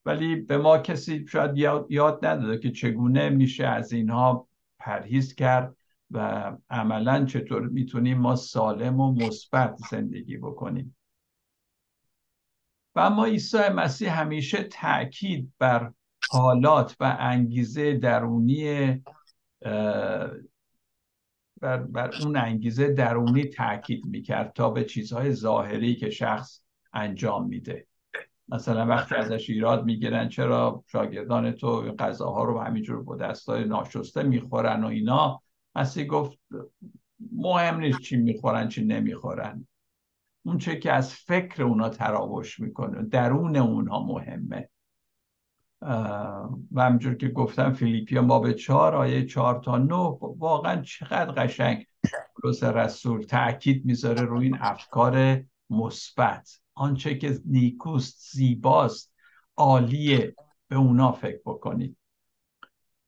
ولی 0.05 0.37
به 0.37 0.59
ما 0.59 0.79
کسی 0.79 1.27
شاید 1.27 1.57
یاد 1.91 2.27
نداده 2.27 2.59
که 2.59 2.71
چگونه 2.71 3.29
میشه 3.29 3.67
از 3.67 3.93
اینها 3.93 4.49
پرهیز 4.81 5.35
کرد 5.35 5.77
و 6.11 6.53
عملا 6.71 7.25
چطور 7.25 7.69
می‌تونیم 7.69 8.19
ما 8.19 8.37
سالم 8.37 9.01
و 9.01 9.13
مثبت 9.13 9.77
زندگی 9.91 10.37
بکنیم. 10.37 10.97
و 12.95 13.01
اما 13.01 13.25
عیسی 13.25 13.69
مسیح 13.69 14.21
همیشه 14.21 14.63
تاکید 14.63 15.53
بر 15.59 15.93
حالات 16.31 16.97
و 17.01 17.17
انگیزه 17.21 17.95
درونی 17.95 18.93
بر, 21.61 21.77
بر 21.77 22.11
اون 22.23 22.37
انگیزه 22.37 22.93
درونی 22.93 23.45
تاکید 23.45 24.07
می‌کرد 24.07 24.53
تا 24.53 24.71
به 24.71 24.85
چیزهای 24.85 25.33
ظاهری 25.33 25.97
که 25.97 26.11
شخص 26.11 26.63
انجام 26.93 27.49
میده. 27.49 27.87
مثلا 28.53 28.87
وقتی 28.87 29.15
ازش 29.15 29.51
ایراد 29.51 29.85
می‌گیرن 29.85 30.29
چرا 30.29 30.85
شاگردان 30.87 31.53
تو 31.53 31.83
غذاها 31.83 32.45
رو 32.45 32.61
همینجور 32.61 33.03
با 33.03 33.17
دستای 33.17 33.65
ناشسته 33.65 34.23
می‌خورن 34.23 34.85
و 34.85 34.87
اینا؟ 34.87 35.43
مسیح 35.75 36.07
گفت 36.07 36.39
مهم 37.33 37.81
نیست 37.81 38.01
چی 38.01 38.17
می‌خورن 38.17 38.69
چی 38.69 38.85
نمی‌خورن. 38.85 39.67
اون 40.43 40.59
چه 40.59 40.79
که 40.79 40.93
از 40.93 41.15
فکر 41.15 41.63
اونا 41.63 41.89
تراوش 41.89 42.61
می‌کنه 42.61 43.03
درون 43.03 43.57
اونها 43.57 44.07
مهمه. 44.07 44.69
و 46.73 46.83
همجور 46.83 47.15
که 47.15 47.29
گفتم 47.29 47.73
فیلیپیان 47.73 48.27
باب 48.27 48.53
چهار 48.53 48.97
آیه 48.97 49.27
چهار 49.27 49.61
تا 49.61 49.79
نو 49.79 50.19
واقعا 50.39 50.83
چقدر 50.83 51.33
قشنگ. 51.33 51.87
روز 52.43 52.63
رسول 52.65 53.23
تاکید 53.23 53.85
می‌ذاره 53.85 54.23
روی 54.23 54.45
این 54.45 54.59
افکار 54.61 55.43
مثبت. 55.71 56.61
آنچه 56.75 57.19
که 57.19 57.41
نیکوست 57.45 58.33
زیباست 58.33 59.13
عالیه. 59.57 60.35
به 60.69 60.77
اونا 60.77 61.13
فکر 61.13 61.41
بکنید. 61.47 61.97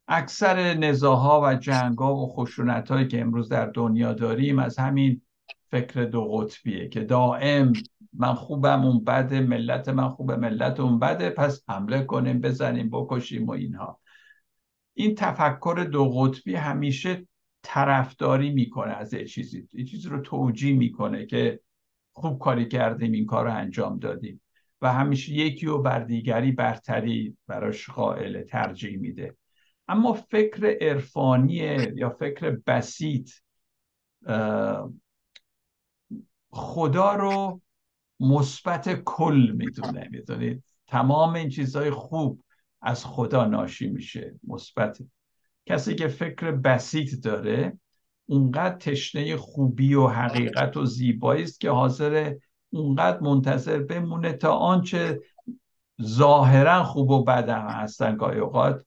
اکثر 0.08 0.74
نزاها 0.74 1.40
و 1.44 1.54
جنگا 1.54 2.16
و 2.16 2.28
خشونت 2.28 2.90
هایی 2.90 3.08
که 3.08 3.20
امروز 3.20 3.48
در 3.48 3.66
دنیا 3.66 4.12
داریم 4.12 4.58
از 4.58 4.78
همین 4.78 5.22
فکر 5.70 6.04
دو 6.04 6.24
قطبیه 6.24 6.88
که 6.88 7.00
دائم 7.00 7.72
من 8.12 8.34
خوبم 8.34 8.84
اون 8.84 9.04
بده 9.04 9.40
ملت 9.40 9.88
من 9.88 10.08
خوبه 10.08 10.36
ملت 10.36 10.80
اون 10.80 10.98
بده 10.98 11.30
پس 11.30 11.62
حمله 11.68 12.04
کنیم 12.04 12.40
بزنیم 12.40 12.90
بکشیم 12.90 13.46
و 13.46 13.50
اینها. 13.50 14.00
این 14.94 15.14
تفکر 15.14 15.86
دو 15.92 16.10
قطبی 16.10 16.54
همیشه 16.54 17.26
طرفداری 17.62 18.50
می‌کنه 18.50 18.92
از 18.92 19.14
یه 19.14 19.24
چیزی. 19.24 19.68
یه 19.72 19.84
چیزی 19.84 20.08
رو 20.08 20.20
توجیه 20.20 20.76
می‌کنه 20.76 21.26
که 21.26 21.60
خوب 22.12 22.38
کاری 22.38 22.68
کردیم 22.68 23.12
این 23.12 23.26
کار 23.26 23.44
رو 23.44 23.54
انجام 23.54 23.98
دادیم. 23.98 24.40
و 24.80 24.92
همیشه 24.92 25.32
یکی 25.32 25.66
و 25.66 25.78
بر 25.78 26.00
دیگری 26.00 26.52
برتری 26.52 27.36
براش 27.46 27.90
قائل 27.90 28.42
ترجیح 28.42 28.98
میده. 28.98 29.36
اما 29.88 30.12
فکر 30.12 30.76
عرفانی 30.80 31.54
یا 31.94 32.10
فکر 32.10 32.50
بسیط 32.66 33.30
خدا 36.50 37.14
رو 37.14 37.60
مثبت 38.20 39.02
کل 39.04 39.52
می‌دونه. 39.56 40.08
می‌دونید 40.10 40.64
تمام 40.86 41.34
این 41.34 41.48
چیزهای 41.48 41.90
خوب 41.90 42.44
از 42.82 43.04
خدا 43.04 43.44
ناشی 43.44 43.88
میشه. 43.88 44.34
مثبت. 44.44 44.98
کسی 45.66 45.94
که 45.94 46.08
فکر 46.08 46.50
بسیط 46.50 47.24
داره 47.24 47.78
اونقدر 48.26 48.76
تشنه 48.76 49.36
خوبی 49.36 49.94
و 49.94 50.06
حقیقت 50.06 50.76
و 50.76 50.84
زیبایی 50.84 51.42
است 51.42 51.60
که 51.60 51.70
حاضر 51.70 52.34
اونقدر 52.70 53.20
منتظر 53.20 53.78
بمونه 53.78 54.32
تا 54.32 54.52
آنچه 54.52 55.20
ظاهرا 56.02 56.84
خوب 56.84 57.10
و 57.10 57.24
بد 57.24 57.48
هم 57.48 57.66
هستن. 57.66 58.16
گاهی 58.16 58.38
اوقات 58.38 58.84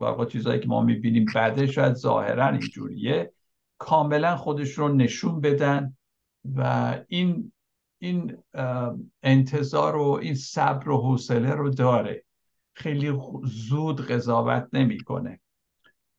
واقعا 0.00 0.24
چیزهایی 0.26 0.60
که 0.60 0.68
ما 0.68 0.82
می‌بینیم 0.82 1.26
بده 1.34 1.66
شاید 1.66 1.94
ظاهرا 1.94 2.48
اینجوریه. 2.48 3.32
کاملا 3.78 4.36
خودش 4.36 4.70
رو 4.70 4.88
نشون 4.88 5.40
بدن 5.40 5.96
و 6.56 6.98
این 7.08 7.52
این 7.98 8.36
انتظار 9.22 9.96
و 9.96 10.18
این 10.22 10.34
صبر 10.34 10.88
و 10.88 10.96
حوصله 10.96 11.50
رو 11.50 11.70
داره. 11.70 12.24
خیلی 12.74 13.20
زود 13.44 14.06
قضاوت 14.06 14.68
نمی‌کنه. 14.72 15.40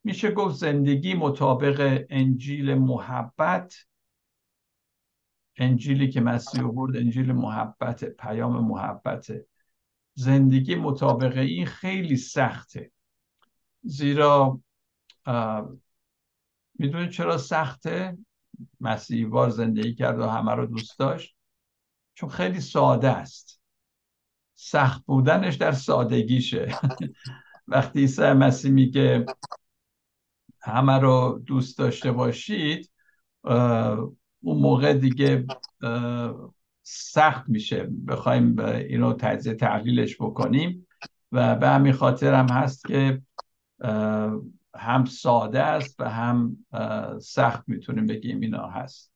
میشه 0.04 0.30
گفت 0.30 0.54
زندگی 0.54 1.14
مطابق 1.14 2.06
انجیل 2.10 2.74
محبت 2.74 3.74
انجیلی 5.56 6.10
که 6.10 6.20
مسیح 6.20 6.62
برد 6.62 6.96
انجیل 6.96 7.32
محبت 7.32 8.04
پیام 8.04 8.64
محبت. 8.64 9.32
زندگی 10.14 10.74
مطابق 10.74 11.38
این 11.38 11.66
خیلی 11.66 12.16
سخته. 12.16 12.92
زیرا 13.82 14.60
می‌دونید 16.78 17.10
چرا 17.10 17.38
سخته؟ 17.38 18.18
مسیح 18.80 19.28
بار 19.28 19.50
زندگی 19.50 19.94
کرد 19.94 20.18
و 20.18 20.26
همه 20.26 20.52
رو 20.52 20.66
دوست 20.66 20.98
داشت. 20.98 21.36
چون 22.14 22.28
خیلی 22.28 22.60
ساده 22.60 23.08
است. 23.08 23.60
سخت 24.54 25.04
بودنش 25.06 25.54
در 25.54 25.72
سادگیشه. 25.72 26.68
وقتی 27.68 28.00
عیسی 28.00 28.32
مسیح 28.32 28.70
میگه 28.70 29.26
همه 30.62 30.98
رو 30.98 31.42
دوست 31.46 31.78
داشته 31.78 32.12
باشید 32.12 32.90
اون 34.40 34.58
موقع 34.58 34.94
دیگه 34.94 35.46
سخت 36.82 37.48
میشه. 37.48 37.88
بخوایم 38.08 38.58
اینو 38.58 39.12
تجزیه 39.12 39.54
تحلیلش 39.54 40.16
بکنیم. 40.16 40.86
و 41.32 41.56
به 41.56 41.68
همین 41.68 41.92
خاطر 41.92 42.34
هم 42.34 42.48
هست 42.48 42.86
که 42.86 43.22
هم 44.74 45.04
ساده 45.04 45.62
است 45.62 46.00
و 46.00 46.10
هم 46.10 46.56
سخت 47.20 47.68
می‌تونیم 47.68 48.06
بگیم 48.06 48.40
اینا 48.40 48.66
هست. 48.66 49.12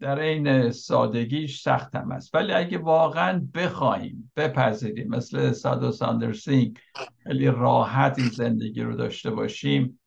در 0.00 0.18
این 0.18 0.70
سادگیش 0.70 1.62
سخت 1.62 1.94
هم 1.94 2.10
است. 2.10 2.34
ولی 2.34 2.52
اگه 2.52 2.78
واقعا 2.78 3.48
بخواهیم 3.54 4.32
بپذیریم 4.36 5.08
مثل 5.08 5.52
سادو 5.52 5.92
ساندرسینگ 5.92 6.78
خیلی 7.22 7.46
راحت 7.46 8.18
این 8.18 8.28
زندگی 8.28 8.82
رو 8.82 8.96
داشته 8.96 9.30
باشیم 9.30 10.00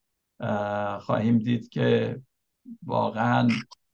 خواهیم 0.99 1.39
دید 1.39 1.69
که 1.69 2.21
واقعا 2.83 3.47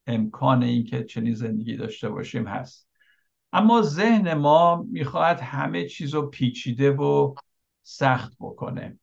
امکان 0.08 0.64
این 0.64 0.84
که 0.84 1.04
چنین 1.04 1.34
زندگی 1.34 1.76
داشته 1.76 2.10
باشیم 2.10 2.48
هست. 2.48 2.90
اما 3.54 3.82
ذهن 3.82 4.34
ما 4.34 4.86
می‌خواهد 4.92 5.40
همه 5.40 5.86
چیز 5.86 6.14
رو 6.14 6.30
پیچیده 6.30 6.92
و 6.92 7.36
سخت 7.84 8.34
بکنه. 8.40 9.00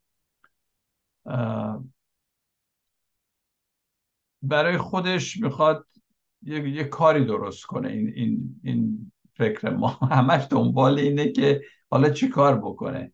برای 4.43 4.79
خودش 4.79 5.37
می‌خواد 5.37 5.87
یه،, 6.43 6.69
یه 6.69 6.85
کاری 6.85 7.25
درست 7.25 7.65
کنه 7.65 7.89
این, 7.89 8.13
این, 8.15 8.61
این 8.65 9.13
فکر 9.35 9.71
ما. 9.71 9.89
همش 10.11 10.47
دنبال 10.51 10.99
اینه 10.99 11.33
که 11.33 11.63
حالا 11.91 12.11
چی 12.11 12.29
کار 12.29 12.59
بکنه. 12.59 13.13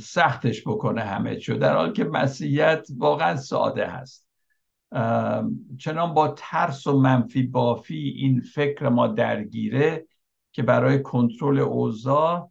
سختش 0.00 0.62
بکنه 0.68 1.00
همه 1.00 1.36
چیو 1.36 1.58
در 1.58 1.74
حال 1.74 1.92
که 1.92 2.04
مسیحیت 2.04 2.86
واقعا 2.96 3.36
ساده 3.36 3.86
هست. 3.86 4.28
چنان 5.78 6.14
با 6.14 6.34
ترس 6.36 6.86
و 6.86 7.00
منفی 7.00 7.42
بافی 7.42 8.14
این 8.16 8.40
فکر 8.40 8.88
ما 8.88 9.06
درگیره 9.06 10.06
که 10.52 10.62
برای 10.62 11.02
کنترل 11.02 11.58
اوضاع 11.58 12.50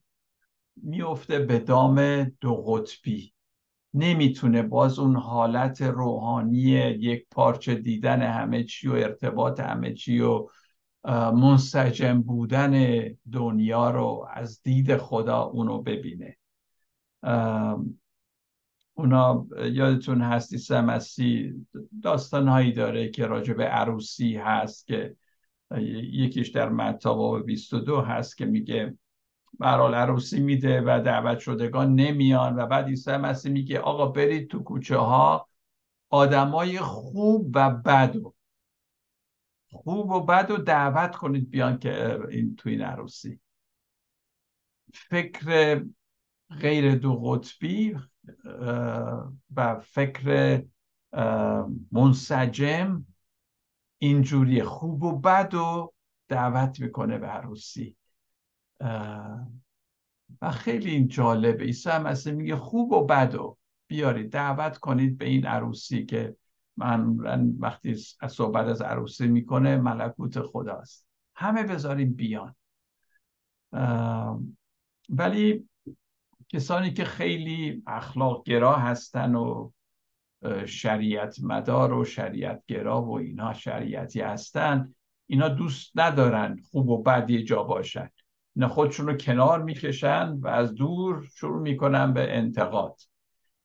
میفته 0.83 1.39
به 1.39 1.59
دام 1.59 2.23
دو 2.23 2.55
قطبی. 2.55 3.33
نمی‌تونه 3.93 4.61
باز 4.61 4.99
اون 4.99 5.15
حالت 5.15 5.81
روحانی 5.81 6.57
یک 6.57 7.25
پارچه 7.31 7.75
دیدن 7.75 8.21
همه 8.21 8.63
چی 8.63 8.87
و 8.87 8.91
ارتباط 8.91 9.59
همه 9.59 9.93
چی 9.93 10.19
و 10.19 10.47
منسجم 11.33 12.21
بودن 12.21 13.03
دنیا 13.31 13.91
رو 13.91 14.27
از 14.33 14.61
دید 14.63 14.97
خدا 14.97 15.41
اونو 15.41 15.81
ببینه. 15.81 16.37
اونا 18.93 19.47
یادتون 19.71 20.21
هست 20.21 20.53
عیسی 20.53 20.79
مسیح 20.79 21.53
داستان 22.03 22.47
هایی 22.47 22.71
داره 22.71 23.09
که 23.09 23.25
راجع 23.25 23.53
به 23.53 23.63
عروسی 23.63 24.35
هست 24.35 24.87
که 24.87 25.15
یکیش 26.11 26.49
در 26.49 26.69
متی 26.69 27.09
باب 27.09 27.45
22 27.45 28.01
هست 28.01 28.37
که 28.37 28.45
میگه 28.45 28.97
برال 29.59 29.93
عروسی 29.93 30.39
میده 30.39 30.81
و 30.81 31.01
دعوت 31.05 31.39
شدگان 31.39 31.95
نمیان 31.95 32.55
و 32.59 32.65
بعد 32.65 32.85
عیسی 32.85 33.17
مسیح 33.17 33.51
میگه 33.51 33.79
آقا 33.79 34.05
برید 34.05 34.49
تو 34.49 34.63
کوچه 34.63 34.97
ها 34.97 35.49
آدمای 36.09 36.79
خوب 36.79 37.51
و 37.55 37.69
بد 37.69 38.15
و 38.15 38.33
خوب 39.71 40.11
و 40.11 40.25
بد 40.25 40.51
و 40.51 40.57
دعوت 40.57 41.15
کنید 41.15 41.49
بیان 41.49 41.79
که 41.79 42.19
این 42.29 42.55
تو 42.55 42.69
این 42.69 42.81
عروسی. 42.81 43.39
فکر 44.93 45.85
غیر 46.61 46.95
دو 46.95 47.15
قطبی 47.15 47.97
و 49.55 49.79
فکر 49.79 50.63
منسجم 51.91 53.05
اینجوری 53.97 54.63
خوب 54.63 55.03
و 55.03 55.19
بد 55.19 55.53
و 55.53 55.93
دعوت 56.27 56.79
می‌کنه 56.79 57.17
به 57.17 57.27
عروسی. 57.27 57.96
و 60.41 60.51
خیلی 60.51 60.91
این 60.91 61.07
جالبه. 61.07 61.63
عیسی 61.63 61.89
مسیح 61.89 62.33
میگه 62.33 62.55
خوب 62.55 62.91
و 62.91 63.05
بد 63.05 63.35
و 63.35 63.57
بیارید 63.87 64.31
دعوت 64.31 64.77
کنید 64.77 65.17
به 65.17 65.25
این 65.25 65.45
عروسی 65.45 66.05
که 66.05 66.35
من 66.77 67.15
وقتی 67.59 67.95
صحبت 68.29 68.67
از 68.67 68.81
عروسی 68.81 69.27
می‌کنه 69.27 69.77
ملکوت 69.77 70.41
خداست. 70.41 71.07
همه 71.35 71.63
بذاریم 71.63 72.13
بیان. 72.13 72.55
ولی 75.09 75.69
کسانی 76.49 76.93
که 76.93 77.05
خیلی 77.05 77.83
اخلاق 77.87 78.43
گرا 78.45 78.75
هستن 78.75 79.35
و 79.35 79.71
شریعت 80.65 81.39
مدار 81.43 81.93
و 81.93 82.05
شریعت 82.05 82.63
گرا 82.67 83.01
و 83.01 83.17
اینها 83.17 83.53
شریعتی 83.53 84.21
هستن 84.21 84.93
اینا 85.27 85.49
دوست 85.49 85.91
ندارن 85.95 86.61
خوب 86.71 86.89
و 86.89 87.03
بد 87.03 87.29
یه 87.29 87.43
جا 87.43 87.63
باشن. 87.63 88.09
اینا 88.57 88.67
خودشون 88.67 89.07
رو 89.07 89.13
کنار 89.13 89.63
می‌کشن 89.63 90.29
و 90.41 90.47
از 90.47 90.75
دور 90.75 91.29
شروع 91.35 91.61
می‌کنن 91.61 92.13
به 92.13 92.37
انتقاد. 92.37 93.01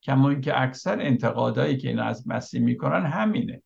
کما 0.02 0.30
اینکه 0.30 0.60
اکثر 0.60 1.00
انتقادایی 1.00 1.76
که 1.76 1.88
اینا 1.88 2.04
از 2.04 2.28
مسیح 2.28 2.60
می‌کنن 2.60 3.06
همینه 3.06 3.62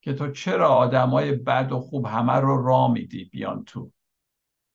که 0.00 0.12
تو 0.12 0.30
چرا 0.30 0.68
آدمای 0.68 1.32
بد 1.32 1.72
و 1.72 1.78
خوب 1.78 2.06
همه 2.06 2.32
رو 2.32 2.66
را 2.66 2.88
میدی 2.88 3.24
بیان 3.24 3.64
تو؟ 3.64 3.90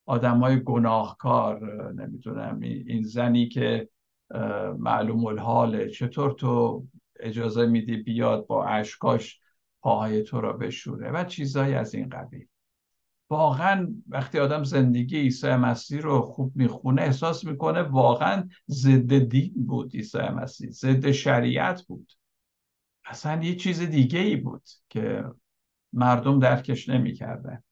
آدمای 0.05 0.63
گناهکار 0.63 1.91
نمی‌دونم 1.93 2.59
این 2.59 3.03
زنی 3.03 3.47
که 3.47 3.89
معلوم 4.77 5.25
الحاله 5.25 5.89
چطور 5.89 6.31
تو 6.31 6.85
اجازه 7.19 7.65
میدی 7.65 7.97
بیاد 7.97 8.47
با 8.47 8.65
اشکاش 8.65 9.39
پاهای 9.81 10.23
تو 10.23 10.41
را 10.41 10.53
بشوره 10.53 11.11
و 11.11 11.23
چیزایی 11.23 11.73
از 11.73 11.95
این 11.95 12.09
قبیل. 12.09 12.47
واقعا 13.29 13.95
وقتی 14.07 14.39
آدم 14.39 14.63
زندگی 14.63 15.17
عیسی 15.17 15.55
مسیح 15.55 16.01
رو 16.01 16.21
خوب 16.21 16.55
می‌خونه 16.55 17.01
احساس 17.01 17.43
می‌کنه 17.43 17.81
واقعا 17.81 18.49
ضد 18.69 19.17
دین 19.17 19.53
بود 19.55 19.93
عیسی 19.95 20.17
مسیح 20.17 20.69
ضد 20.69 21.11
شریعت 21.11 21.81
بود. 21.81 22.13
اصلا 23.05 23.43
یه 23.43 23.55
چیز 23.55 23.81
دیگه 23.81 24.19
ای 24.19 24.35
بود 24.35 24.63
که 24.89 25.23
مردم 25.93 26.39
درکش 26.39 26.89
نمی‌کردن. 26.89 27.63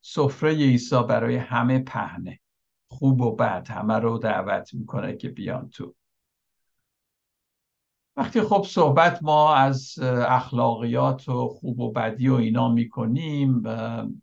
سفره 0.00 0.50
عیسی 0.50 1.02
برای 1.08 1.36
همه 1.36 1.78
پهنه 1.78 2.40
خوب 2.88 3.20
و 3.20 3.36
بد 3.36 3.68
همه 3.68 3.94
رو 3.94 4.18
دعوت 4.18 4.74
می‌کنه 4.74 5.16
که 5.16 5.28
بیان 5.28 5.70
تو. 5.70 5.94
وقتی 8.16 8.40
خب 8.40 8.64
صحبت 8.68 9.22
ما 9.22 9.54
از 9.54 9.98
اخلاقیات 10.28 11.28
و 11.28 11.48
خوب 11.48 11.80
و 11.80 11.92
بدی 11.92 12.28
و 12.28 12.34
اینا 12.34 12.68
می‌کنیم 12.68 13.62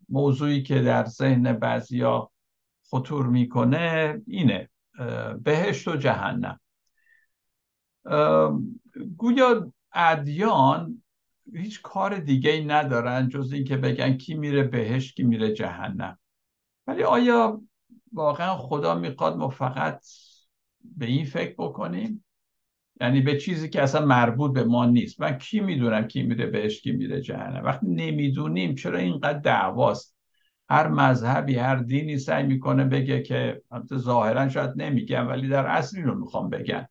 موضوعی 0.08 0.62
که 0.62 0.82
در 0.82 1.04
ذهن 1.04 1.52
بعضیا 1.52 2.30
خطور 2.90 3.26
می‌کنه 3.26 4.20
اینه 4.26 4.70
بهشت 5.42 5.88
و 5.88 5.96
جهنم. 5.96 6.60
گویا 9.16 9.72
ادیان 9.94 11.02
هیچ 11.54 11.82
کار 11.82 12.18
دیگه 12.18 12.50
ای 12.50 12.64
ندارن 12.64 13.28
جز 13.28 13.52
اینکه 13.52 13.76
بگن 13.76 14.12
کی 14.12 14.34
میره 14.34 14.62
بهشت 14.62 15.16
کی 15.16 15.22
میره 15.22 15.52
جهنم. 15.52 16.18
ولی 16.86 17.02
آیا 17.02 17.62
واقعا 18.12 18.56
خدا 18.56 18.94
می‌خواد 18.94 19.36
ما 19.36 19.48
فقط 19.48 20.04
به 20.84 21.06
این 21.06 21.24
فکر 21.24 21.54
بکنیم؟ 21.58 22.24
یعنی 23.02 23.20
به 23.20 23.36
چیزی 23.38 23.68
که 23.68 23.82
اصلا 23.82 24.06
مربوط 24.06 24.52
به 24.52 24.64
ما 24.64 24.86
نیست. 24.86 25.20
من 25.20 25.38
کی 25.38 25.60
می‌دونم 25.60 26.08
کی 26.08 26.22
میره 26.22 26.46
بهش 26.46 26.80
کی 26.80 26.92
میره 26.92 27.20
جهنم؟ 27.20 27.64
وقتی 27.64 27.86
نمی‌دونیم 27.86 28.74
چرا 28.74 28.98
اینقدر 28.98 29.38
دعواست؟ 29.38 30.16
هر 30.68 30.88
مذهبی 30.88 31.54
هر 31.54 31.76
دینی 31.76 32.18
سعی 32.18 32.46
می‌کنه 32.46 32.84
بگه 32.84 33.22
که 33.22 33.62
ظاهرا 33.94 34.48
شاید 34.48 34.70
نمیگن 34.76 35.26
ولی 35.26 35.48
در 35.48 35.66
اصلی 35.66 36.02
رو 36.02 36.18
می‌خوام 36.18 36.50
بگن. 36.50 36.86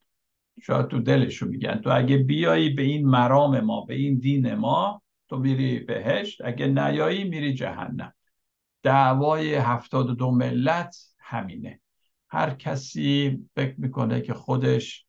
شاید 0.62 0.88
تو 0.88 1.00
دلشون 1.00 1.50
میگن. 1.50 1.76
تو 1.76 1.90
اگه 1.94 2.18
بیایی 2.18 2.70
به 2.70 2.82
این 2.82 3.08
مرام 3.08 3.60
ما 3.60 3.82
به 3.82 3.94
این 3.94 4.20
دین 4.20 4.56
ما 4.56 5.02
تو 5.30 5.38
میری 5.38 5.80
بهشت. 5.80 6.42
اگه 6.46 6.68
نیایی 6.68 7.24
میری 7.24 7.54
جهنم. 7.54 8.14
دعوای 8.84 9.56
هفتاد 9.56 10.18
دو 10.18 10.32
ملت 10.32 10.96
همینه. 11.20 11.80
هر 12.30 12.50
کسی 12.50 13.40
فکر 13.56 13.76
می‌کنه 13.78 14.22
که 14.22 14.34
خودش 14.34 15.06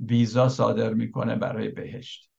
ویزا 0.00 0.48
صادر 0.48 0.94
می‌کنه 0.94 1.36
برای 1.36 1.68
بهشت. 1.68 2.30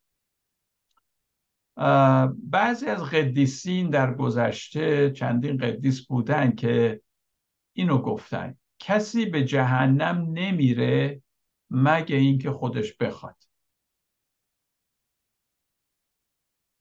بعضی 2.43 2.85
از 2.85 3.03
قدیسین 3.03 3.89
در 3.89 4.13
گذشته 4.13 5.11
چندین 5.11 5.57
قدیس 5.57 6.07
بودن 6.07 6.55
که 6.55 7.01
اینو 7.73 7.97
گفتن 7.97 8.57
کسی 8.79 9.25
به 9.25 9.45
جهنم 9.45 10.31
نمیره 10.31 11.21
مگه 11.69 12.15
اینکه 12.15 12.51
خودش 12.51 12.93
بخواد. 12.97 13.35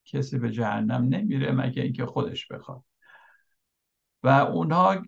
کسی 0.04 0.38
به 0.38 0.50
جهنم 0.50 1.04
نمیره 1.04 1.52
مگه 1.52 1.82
اینکه 1.82 2.06
خودش 2.06 2.46
بخواد. 2.46 2.84
و 4.22 4.28
اونها 4.28 5.02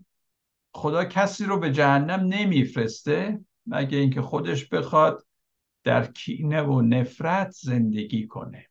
خدا 0.71 1.05
کسی 1.05 1.45
رو 1.45 1.59
به 1.59 1.71
جهنم 1.71 2.19
نمیفرسته 2.19 3.45
مگه 3.65 3.97
اینکه 3.97 4.21
خودش 4.21 4.69
بخواد. 4.69 5.26
در 5.83 6.05
کینه 6.05 6.61
و 6.61 6.81
نفرت 6.81 7.51
زندگی 7.51 8.27
کنه. 8.27 8.67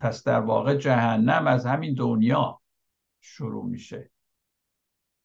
پس 0.00 0.24
در 0.24 0.40
واقع 0.40 0.76
جهنم 0.76 1.46
از 1.46 1.66
همین 1.66 1.94
دنیا 1.94 2.60
شروع 3.20 3.66
میشه. 3.66 4.10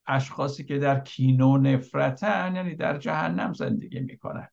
اشخاصی 0.08 0.64
که 0.64 0.80
در 0.80 1.00
کینه 1.00 1.44
و 1.44 1.58
نفرتن 1.58 2.56
یعنی 2.56 2.76
در 2.76 2.98
جهنم 2.98 3.54
زندگی 3.54 4.00
می‌کنن. 4.00 4.48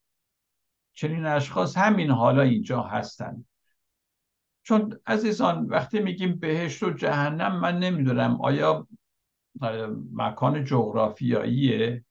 چنین 0.92 1.26
اشخاص 1.26 1.76
همین 1.76 2.10
حالا 2.10 2.42
اینجا 2.42 2.82
هستن. 2.82 3.44
چون 4.62 5.00
عزیزان 5.06 5.66
وقتی 5.66 6.00
میگیم 6.00 6.38
بهشت 6.38 6.82
و 6.82 6.90
جهنم 6.90 7.60
من 7.60 7.78
نمی‌دونم 7.78 8.40
آیا 8.40 8.88
مکان 10.12 10.64
جغرافیاییه؟ 10.64 12.04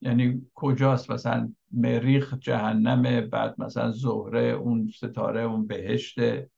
یعنی 0.00 0.50
کجاست 0.54 1.10
مثلا 1.10 1.52
مریخ 1.70 2.34
جهنم 2.38 3.30
بعد 3.30 3.60
مثلا 3.60 3.90
زهره 3.90 4.40
اون 4.40 4.90
ستاره 4.96 5.42
اون 5.42 5.66
بهشته 5.66 6.50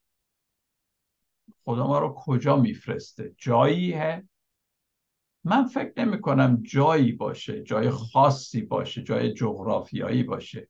خدا 1.64 1.87
ما 1.87 1.98
رو 1.98 2.14
کجا 2.16 2.57
میفرسته؟ 2.57 3.35
جاییه 3.38 4.28
من 5.44 5.64
فکر 5.64 5.92
نمی 5.96 6.20
کنم 6.20 6.62
جایی 6.62 7.12
باشه 7.12 7.62
جای 7.62 7.90
خاصی 7.90 8.62
باشه 8.62 9.02
جای 9.02 9.33
جغرافیایی 9.33 10.22
باشه 10.22 10.68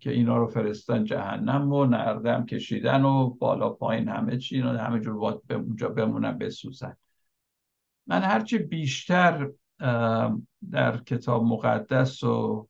که 0.00 0.10
اینا 0.10 0.36
رو 0.36 0.46
فرستن 0.46 1.04
جهنم 1.04 1.72
و 1.72 1.84
نردم 1.84 2.46
کشیدن 2.46 3.04
و 3.04 3.30
بالا 3.30 3.70
پایین 3.70 4.08
همه 4.08 4.38
چی 4.38 4.60
همه 4.60 5.00
جور 5.00 5.14
باید 5.14 5.46
به 5.46 5.54
اونجا 5.54 5.88
بمونن 5.88 6.38
بسوزن. 6.38 6.96
من 8.06 8.22
هرچی 8.22 8.58
بیشتر 8.58 9.50
در 10.70 10.96
کتاب 11.06 11.44
مقدس 11.44 12.22
و 12.22 12.68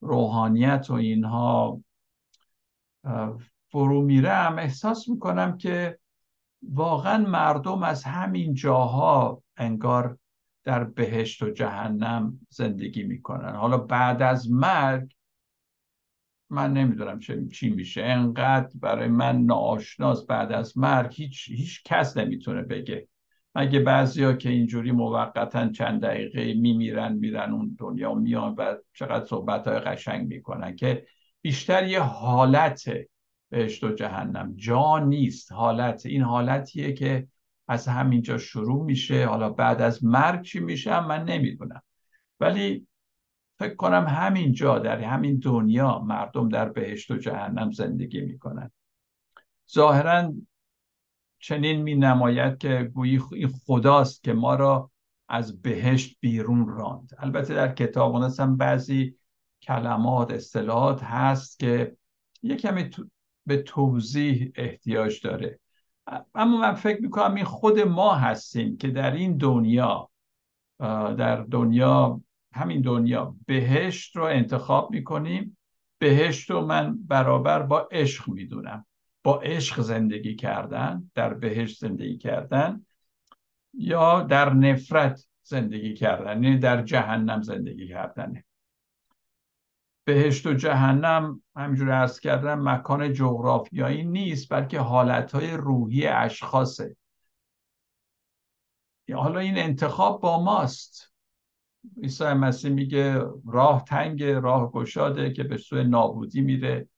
روحانیت 0.00 0.86
و 0.90 0.92
اینها 0.92 1.80
فرو 3.68 4.02
میرم. 4.02 4.58
احساس 4.58 5.08
می‌کنم 5.08 5.56
که 5.56 5.98
واقعا 6.62 7.18
مردم 7.18 7.82
از 7.82 8.04
همین 8.04 8.54
جاها 8.54 9.42
انگار 9.56 10.18
در 10.64 10.84
بهشت 10.84 11.42
و 11.42 11.50
جهنم 11.50 12.40
زندگی 12.50 13.02
می‌کنن. 13.02 13.54
حالا 13.54 13.78
بعد 13.78 14.22
از 14.22 14.50
مرگ 14.50 15.14
من 16.50 16.72
نمی‌دونم 16.72 17.20
چی 17.52 17.70
میشه. 17.70 18.02
انقدر 18.02 18.70
برای 18.80 19.08
من 19.08 19.42
ناآشناس 19.42 20.26
بعد 20.26 20.52
از 20.52 20.78
مرگ 20.78 21.14
هیچ, 21.14 21.48
هیچ 21.48 21.82
کس 21.84 22.16
نمی‌تونه 22.16 22.62
بگه 22.62 23.08
مگه 23.54 23.80
بعضیا 23.80 24.32
که 24.32 24.48
اینجوری 24.48 24.92
موقتا 24.92 25.68
چند 25.68 26.00
دقیقه 26.00 26.54
میمیرن 26.54 27.12
میرن 27.12 27.52
اون 27.52 27.76
دنیا 27.78 28.14
میان 28.14 28.54
و 28.54 28.76
چقدر 28.92 29.26
صحبت 29.26 29.68
های 29.68 29.78
قشنگ 29.78 30.28
می‌کنن 30.28 30.76
که 30.76 31.06
بیشتر 31.40 31.86
یه 31.86 32.00
حالت 32.00 32.84
بهشت 33.50 33.84
و 33.84 33.92
جهنم. 33.92 34.54
جا 34.56 34.98
نیست 34.98 35.52
حالت. 35.52 36.06
این 36.06 36.22
حالتیه 36.22 36.92
که 36.92 37.28
از 37.68 37.88
همینجا 37.88 38.38
شروع 38.38 38.84
میشه. 38.84 39.26
حالا 39.26 39.50
بعد 39.50 39.82
از 39.82 40.04
مرگ 40.04 40.42
چی 40.42 40.60
میشه 40.60 41.06
من 41.06 41.24
نمی‌دونم. 41.24 41.82
ولی 42.40 42.86
فکر 43.58 43.74
کنم 43.74 44.06
همینجا 44.08 44.78
در 44.78 45.00
همین 45.00 45.38
دنیا 45.38 45.98
مردم 45.98 46.48
در 46.48 46.68
بهشت 46.68 47.10
و 47.10 47.16
جهنم 47.16 47.70
زندگی 47.70 48.20
می‌کنن. 48.20 48.70
ظاهرا 49.74 50.32
چنین 51.46 51.82
می 51.82 51.94
نماید 51.94 52.58
که 52.58 52.90
گویی 52.94 53.20
خداست 53.66 54.24
که 54.24 54.32
ما 54.32 54.54
را 54.54 54.90
از 55.28 55.62
بهشت 55.62 56.16
بیرون 56.20 56.68
راند. 56.68 57.10
البته 57.18 57.54
در 57.54 57.74
کتاب 57.74 58.14
هم 58.38 58.56
بعضی 58.56 59.16
کلمات 59.62 60.30
اصطلاحات 60.30 61.02
هست 61.02 61.58
که 61.58 61.96
یک 62.42 62.60
کمی 62.60 62.90
به 63.46 63.56
توضیح 63.56 64.52
احتیاج 64.54 65.20
داره. 65.20 65.60
اما 66.34 66.60
من 66.60 66.74
فکر 66.74 67.02
می‌کنم 67.02 67.34
این 67.34 67.44
خود 67.44 67.78
ما 67.78 68.14
هستیم 68.14 68.76
که 68.76 68.88
در 68.88 69.12
این 69.12 69.36
دنیا 69.36 70.10
در 71.18 71.36
دنیا 71.36 72.20
همین 72.54 72.80
دنیا 72.80 73.36
بهشت 73.46 74.16
رو 74.16 74.24
انتخاب 74.24 74.90
می‌کنیم. 74.90 75.56
بهشت 75.98 76.50
رو 76.50 76.66
من 76.66 76.98
برابر 77.06 77.62
با 77.62 77.88
عشق 77.92 78.28
می‌دونم. 78.28 78.86
با 79.24 79.40
عشق 79.40 79.80
زندگی 79.80 80.36
کردن 80.36 81.10
در 81.14 81.34
بهشت 81.34 81.80
زندگی 81.80 82.18
کردن 82.18 82.86
یا 83.74 84.20
در 84.20 84.52
نفرت 84.52 85.26
زندگی 85.42 85.94
کردن 85.94 86.42
یعنی 86.42 86.58
در 86.58 86.82
جهنم 86.82 87.42
زندگی 87.42 87.88
کردنه 87.88 88.44
بهشت 90.04 90.46
و 90.46 90.54
جهنم 90.54 91.42
همینجور 91.56 91.90
ارز 91.90 92.20
کردم 92.20 92.68
مکان 92.68 93.12
جغرافیایی 93.12 94.04
نیست 94.04 94.52
بلکه 94.52 94.80
حالتهای 94.80 95.50
روحی 95.50 96.06
اشخاصه. 96.06 96.96
حالا 99.14 99.40
این 99.40 99.58
انتخاب 99.58 100.20
با 100.20 100.42
ماست. 100.42 101.12
عیسی 102.02 102.24
مسیح 102.24 102.70
میگه 102.70 103.20
راه 103.46 103.84
تنگ 103.84 104.22
راه 104.22 104.72
گشاده 104.72 105.32
که 105.32 105.42
به 105.42 105.56
سوی 105.56 105.84
نابودی 105.84 106.40
میره. 106.40 106.88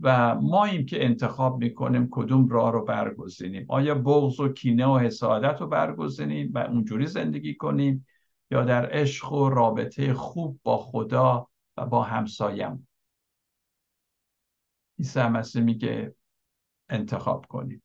و 0.00 0.34
ما 0.34 0.64
این 0.64 0.86
که 0.86 1.04
انتخاب 1.04 1.58
می‌کنیم 1.58 2.08
کدوم 2.10 2.48
راه 2.48 2.72
رو 2.72 2.84
برگزینیم. 2.84 3.66
آیا 3.68 3.94
بغض 3.94 4.40
و 4.40 4.48
کینه 4.48 4.86
و 4.86 4.98
حسادت 4.98 5.60
رو 5.60 5.66
برگزینیم 5.66 6.52
و 6.54 6.58
اونجوری 6.58 7.06
زندگی 7.06 7.54
کنیم 7.54 8.06
یا 8.50 8.64
در 8.64 8.92
عشق 8.92 9.32
و 9.32 9.50
رابطه 9.50 10.14
خوب 10.14 10.60
با 10.62 10.78
خدا 10.78 11.48
و 11.76 11.86
با 11.86 12.02
همسایم؟ 12.02 12.88
عیسی 14.98 15.22
مسیح 15.22 15.62
میگه 15.62 16.14
انتخاب 16.88 17.46
کنید. 17.46 17.82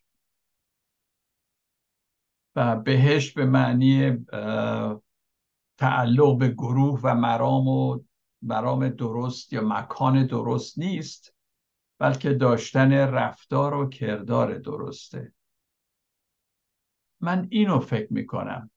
و 2.56 2.76
بهش 2.76 3.32
به 3.32 3.46
معنی 3.46 4.18
تعلق 5.78 6.38
به 6.38 6.48
گروه 6.48 7.00
و 7.04 7.16
مرام 7.16 7.68
و 7.68 8.00
مرام 8.42 8.90
درست 8.90 9.54
یا 9.54 9.62
مکان 9.62 10.26
درست 10.26 10.80
نیست. 10.80 11.37
بلکه 12.00 12.34
داشتن 12.34 12.94
رفتار 12.94 13.74
و 13.74 13.90
کردار 13.90 14.58
درسته. 14.58 15.34
من 17.22 17.48
اینو 17.52 17.80
فکر 17.80 18.14
می‌کنم. 18.14 18.72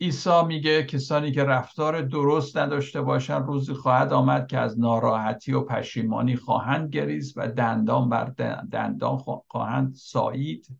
عیسی 0.00 0.42
میگه 0.46 0.82
کسانی 0.82 1.32
که 1.32 1.44
رفتار 1.44 2.02
درست 2.02 2.56
نداشته 2.56 3.02
باشن 3.02 3.42
روزی 3.42 3.72
خواهد 3.72 4.12
آمد 4.12 4.46
که 4.46 4.58
از 4.58 4.80
ناراحتی 4.80 5.52
و 5.52 5.60
پشیمانی 5.60 6.36
خواهند 6.36 6.90
گریز 6.94 7.36
و 7.36 7.48
دندان 7.48 8.08
بر 8.08 8.24
دندان 8.72 9.16
خواهند 9.48 9.94
سایید 9.94 10.78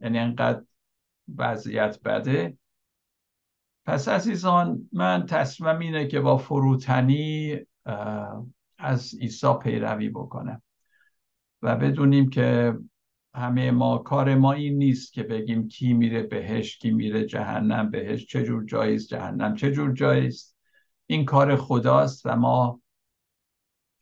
یعنی 0.00 0.18
انقدر 0.18 0.62
وضعیت 1.36 2.02
بده. 2.04 2.58
پس 3.86 4.08
عزیزان 4.08 4.88
من 4.92 5.26
تصمیم 5.26 5.78
اینه 5.78 6.06
که 6.06 6.20
با 6.20 6.36
فروتنی 6.36 7.56
از 8.78 9.14
عیسی 9.20 9.52
پیروی 9.62 10.08
بکنم. 10.08 10.62
و 11.62 11.76
بدونیم 11.76 12.30
که 12.30 12.78
همه 13.34 13.70
ما 13.70 13.98
کار 13.98 14.34
ما 14.34 14.52
این 14.52 14.78
نیست 14.78 15.12
که 15.12 15.22
بگیم 15.22 15.68
کی 15.68 15.92
میره 15.92 16.22
بهش 16.22 16.78
کی 16.78 16.90
میره 16.90 17.24
جهنم. 17.24 17.90
بهش 17.90 18.26
چه 18.26 18.44
جور 18.44 18.64
جاییست؟ 18.64 19.08
جهنم 19.08 19.54
چه 19.54 19.72
جور 19.72 19.92
جاییست؟ 19.92 20.56
این 21.06 21.24
کار 21.24 21.56
خداست 21.56 22.26
و 22.26 22.36
ما 22.36 22.80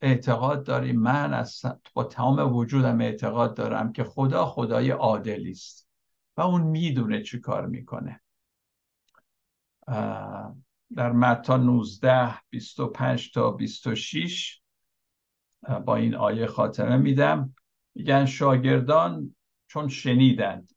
اعتقاد 0.00 0.66
داریم. 0.66 1.00
من 1.00 1.34
از 1.34 1.62
با 1.94 2.04
تمام 2.04 2.56
وجودم 2.56 3.00
اعتقاد 3.00 3.56
دارم 3.56 3.92
که 3.92 4.04
خدا 4.04 4.46
خدای 4.46 4.90
عادلی 4.90 5.50
است 5.50 5.88
و 6.36 6.40
اون 6.40 6.62
می‌دونه 6.62 7.22
چی 7.22 7.40
کار 7.40 7.66
می‌کنه. 7.66 8.20
در 10.96 11.12
متا 11.12 11.56
19 11.56 12.34
25 12.50 13.32
تا 13.32 13.50
26 13.50 14.60
با 15.84 15.96
این 15.96 16.14
آیه 16.14 16.46
خاتمه 16.46 16.96
میدم. 16.96 17.54
میگن 17.94 18.26
شاگردان 18.26 19.34
چون 19.66 19.88
شنیدند 19.88 20.70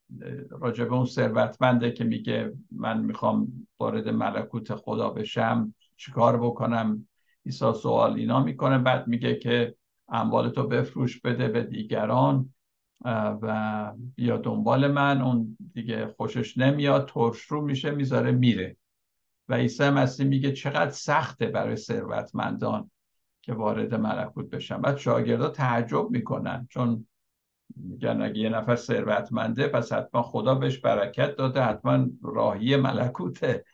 راجب 0.49 0.93
اون 0.93 1.05
ثروتمنده 1.05 1.91
که 1.91 2.03
میگه 2.03 2.53
من 2.71 3.01
می‌خوام 3.01 3.67
وارد 3.79 4.09
ملکوت 4.09 4.75
خدا 4.75 5.09
بشم 5.09 5.73
چیکار 5.97 6.37
بکنم؟ 6.37 7.07
عیسی 7.45 7.73
سوال 7.73 8.13
اینا 8.13 8.43
می‌کنه. 8.43 8.77
بعد 8.77 9.07
میگه 9.07 9.35
که 9.35 9.75
اموالتو 10.09 10.67
بفروش 10.67 11.21
بده 11.21 11.47
به 11.47 11.63
دیگران 11.63 12.53
و 13.41 13.93
بیا 14.15 14.37
دنبال 14.37 14.91
من. 14.91 15.21
اون 15.21 15.57
دیگه 15.73 16.07
خوشش 16.07 16.57
نمیاد 16.57 17.11
ترش 17.13 17.41
رو 17.41 17.61
میشه 17.61 17.91
می‌ذاره 17.91 18.31
میره. 18.31 18.77
و 19.49 19.55
عیسی 19.55 19.89
مسیح 19.89 20.25
میگه 20.25 20.51
چقدر 20.51 20.91
سخته 20.91 21.47
برای 21.47 21.75
ثروتمندان 21.75 22.91
که 23.41 23.53
وارد 23.53 23.95
ملکوت 23.95 24.49
بشن. 24.49 24.81
بعد 24.81 24.97
شاگردا 24.97 25.49
تعجب 25.49 26.09
می‌کنن 26.09 26.67
چون 26.69 27.07
میگن 27.75 28.21
اگه 28.21 28.37
یه 28.37 28.49
نفر 28.49 28.75
ثروتمنده 28.75 29.67
پس 29.67 29.93
حتما 29.93 30.21
خدا 30.21 30.55
بهش 30.55 30.77
برکت 30.77 31.35
داده 31.35 31.61
حتما 31.61 32.07
راهی 32.23 32.75
ملکوته. 32.75 33.65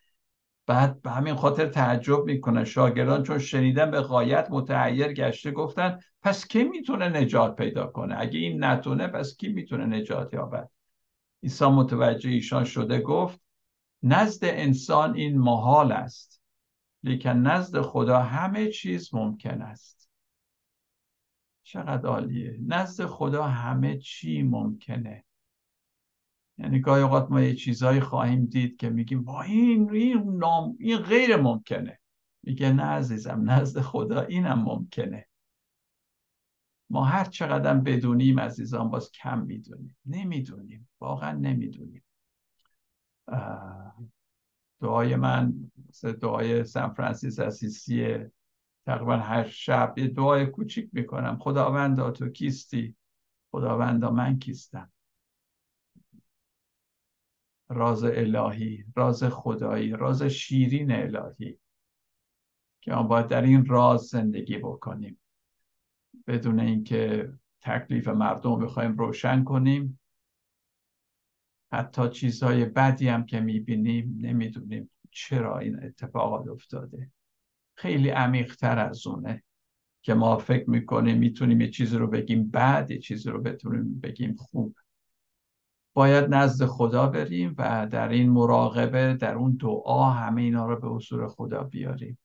بعد 0.67 1.01
به 1.01 1.11
همین 1.11 1.35
خاطر 1.35 1.65
تعجب 1.65 2.23
می‌کنن. 2.25 2.63
شاگردان 2.63 3.23
چون 3.23 3.39
شنیدن 3.39 3.91
به 3.91 4.01
غایت 4.01 4.47
متعیر 4.51 5.13
گشته 5.13 5.51
گفتن 5.51 5.99
پس 6.21 6.47
کی 6.47 6.63
می‌تونه 6.63 7.09
نجات 7.09 7.55
پیدا 7.55 7.85
کنه؟ 7.87 8.15
اگه 8.17 8.39
این 8.39 8.63
نتونه 8.63 9.07
پس 9.07 9.37
کی 9.37 9.49
می‌تونه 9.49 9.85
نجات 9.85 10.33
یابد؟ 10.33 10.69
عیسی 11.43 11.65
متوجه 11.65 12.29
ایشان 12.29 12.63
شده 12.63 13.01
گفت 13.01 13.42
نزد 14.03 14.45
انسان 14.45 15.15
این 15.15 15.37
محال 15.37 15.91
است 15.91 16.41
لیکن 17.03 17.29
نزد 17.29 17.81
خدا 17.81 18.19
همه 18.19 18.67
چیز 18.67 19.13
ممکن 19.13 19.61
است. 19.61 20.09
چقدر 21.63 22.09
عالیه. 22.09 22.59
نزد 22.67 23.05
خدا 23.05 23.43
همه 23.43 23.97
چی 23.97 24.43
ممکنه. 24.43 25.25
یعنی 26.57 26.79
گاهی 26.79 27.03
اوقات 27.03 27.31
ما 27.31 27.41
یه 27.41 27.55
چیزهایی 27.55 27.99
خواهیم 27.99 28.45
دید 28.45 28.77
که 28.77 28.89
میگیم 28.89 29.23
با 29.23 29.41
این 29.41 29.91
این 29.91 30.37
نام 30.37 30.75
این 30.79 30.97
غیر 30.97 31.35
ممکنه. 31.35 31.99
میگه 32.43 32.71
نه 32.71 32.83
عزیزم 32.83 33.49
نزد 33.49 33.81
خدا 33.81 34.21
اینم 34.21 34.63
ممکنه. 34.63 35.27
ما 36.89 37.05
هر 37.05 37.25
چقدر 37.25 37.73
بدونیم 37.73 38.39
عزیزان 38.39 38.89
باز 38.89 39.11
کم 39.11 39.39
می‌دونیم. 39.39 39.97
نمی‌دونیم. 40.05 40.89
واقعا 40.99 41.31
نمی‌دونیم. 41.31 42.03
دعای 44.81 45.15
من 45.15 45.71
دعای 46.21 46.63
سن 46.63 46.89
فرانسیس 46.89 47.39
اسیسی 47.39 48.17
تقریبا 48.85 49.17
هر 49.17 49.47
شب 49.47 49.93
یه 49.97 50.07
دعای 50.07 50.45
کوچیک 50.45 50.89
می‌کنم. 50.93 51.37
خداوندا 51.39 52.11
تو 52.11 52.29
کیستی؟ 52.29 52.95
خداوندا 53.51 54.11
من 54.11 54.39
کیستم؟ 54.39 54.91
راز 57.69 58.03
الهی 58.03 58.85
راز 58.95 59.23
خدایی 59.23 59.91
راز 59.91 60.23
شیرین 60.23 60.91
الهی 60.91 61.59
که 62.81 62.91
ما 62.91 63.03
باید 63.03 63.27
در 63.27 63.41
این 63.41 63.65
راز 63.65 64.01
زندگی 64.01 64.57
بکنیم. 64.57 65.19
بدون 66.27 66.59
اینکه 66.59 67.33
تکلیف 67.61 68.07
مردم 68.07 68.59
بخوایم 68.59 68.97
روشن 68.97 69.43
کنیم 69.43 69.99
حتی 71.73 72.09
چیزهای 72.09 72.65
بدی 72.65 73.07
هم 73.07 73.25
که 73.25 73.39
می‌بینیم 73.39 74.17
نمی‌دونیم 74.21 74.89
چرا 75.11 75.59
این 75.59 75.83
اتفاقات 75.83 76.47
افتاده. 76.47 77.11
خیلی 77.75 78.09
عمیقتر 78.09 78.79
از 78.79 79.07
اونه 79.07 79.43
که 80.01 80.13
ما 80.13 80.37
فکر 80.37 80.69
می‌کنیم 80.69 81.17
می‌تونیم 81.17 81.61
یه 81.61 81.69
چیزی 81.69 81.97
رو 81.97 82.07
بگیم 82.07 82.49
بد 82.49 82.91
یه 82.91 82.99
چیزی 82.99 83.29
رو 83.29 83.41
بتونیم 83.41 83.99
بگیم 83.99 84.35
خوب. 84.35 84.75
باید 85.93 86.33
نزد 86.33 86.65
خدا 86.65 87.07
بریم 87.07 87.55
و 87.57 87.87
در 87.91 88.09
این 88.09 88.29
مراقبه 88.29 89.13
در 89.13 89.35
اون 89.35 89.51
دعا 89.55 90.09
همه 90.09 90.41
اینا 90.41 90.65
رو 90.65 90.79
به 90.79 90.87
حضور 90.87 91.27
خدا 91.27 91.63
بیاریم. 91.63 92.17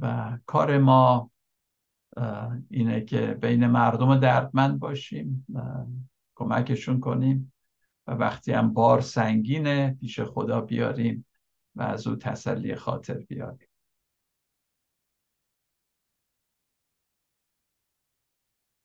و 0.00 0.38
کار 0.46 0.78
ما 0.78 1.30
اینه 2.70 3.00
که 3.00 3.38
بین 3.40 3.66
مردم 3.66 4.20
دردمند 4.20 4.78
باشیم 4.78 5.46
کمکشون 6.34 7.00
کنیم. 7.00 7.52
و 8.06 8.12
وقتی 8.12 8.52
هم 8.52 8.72
بار 8.72 9.00
سنگینه 9.00 9.96
پیش 10.00 10.20
خدا 10.20 10.60
بیاریم 10.60 11.26
و 11.74 11.82
از 11.82 12.06
او 12.06 12.16
تسلی 12.16 12.74
خاطر 12.74 13.14
بیاریم. 13.18 13.68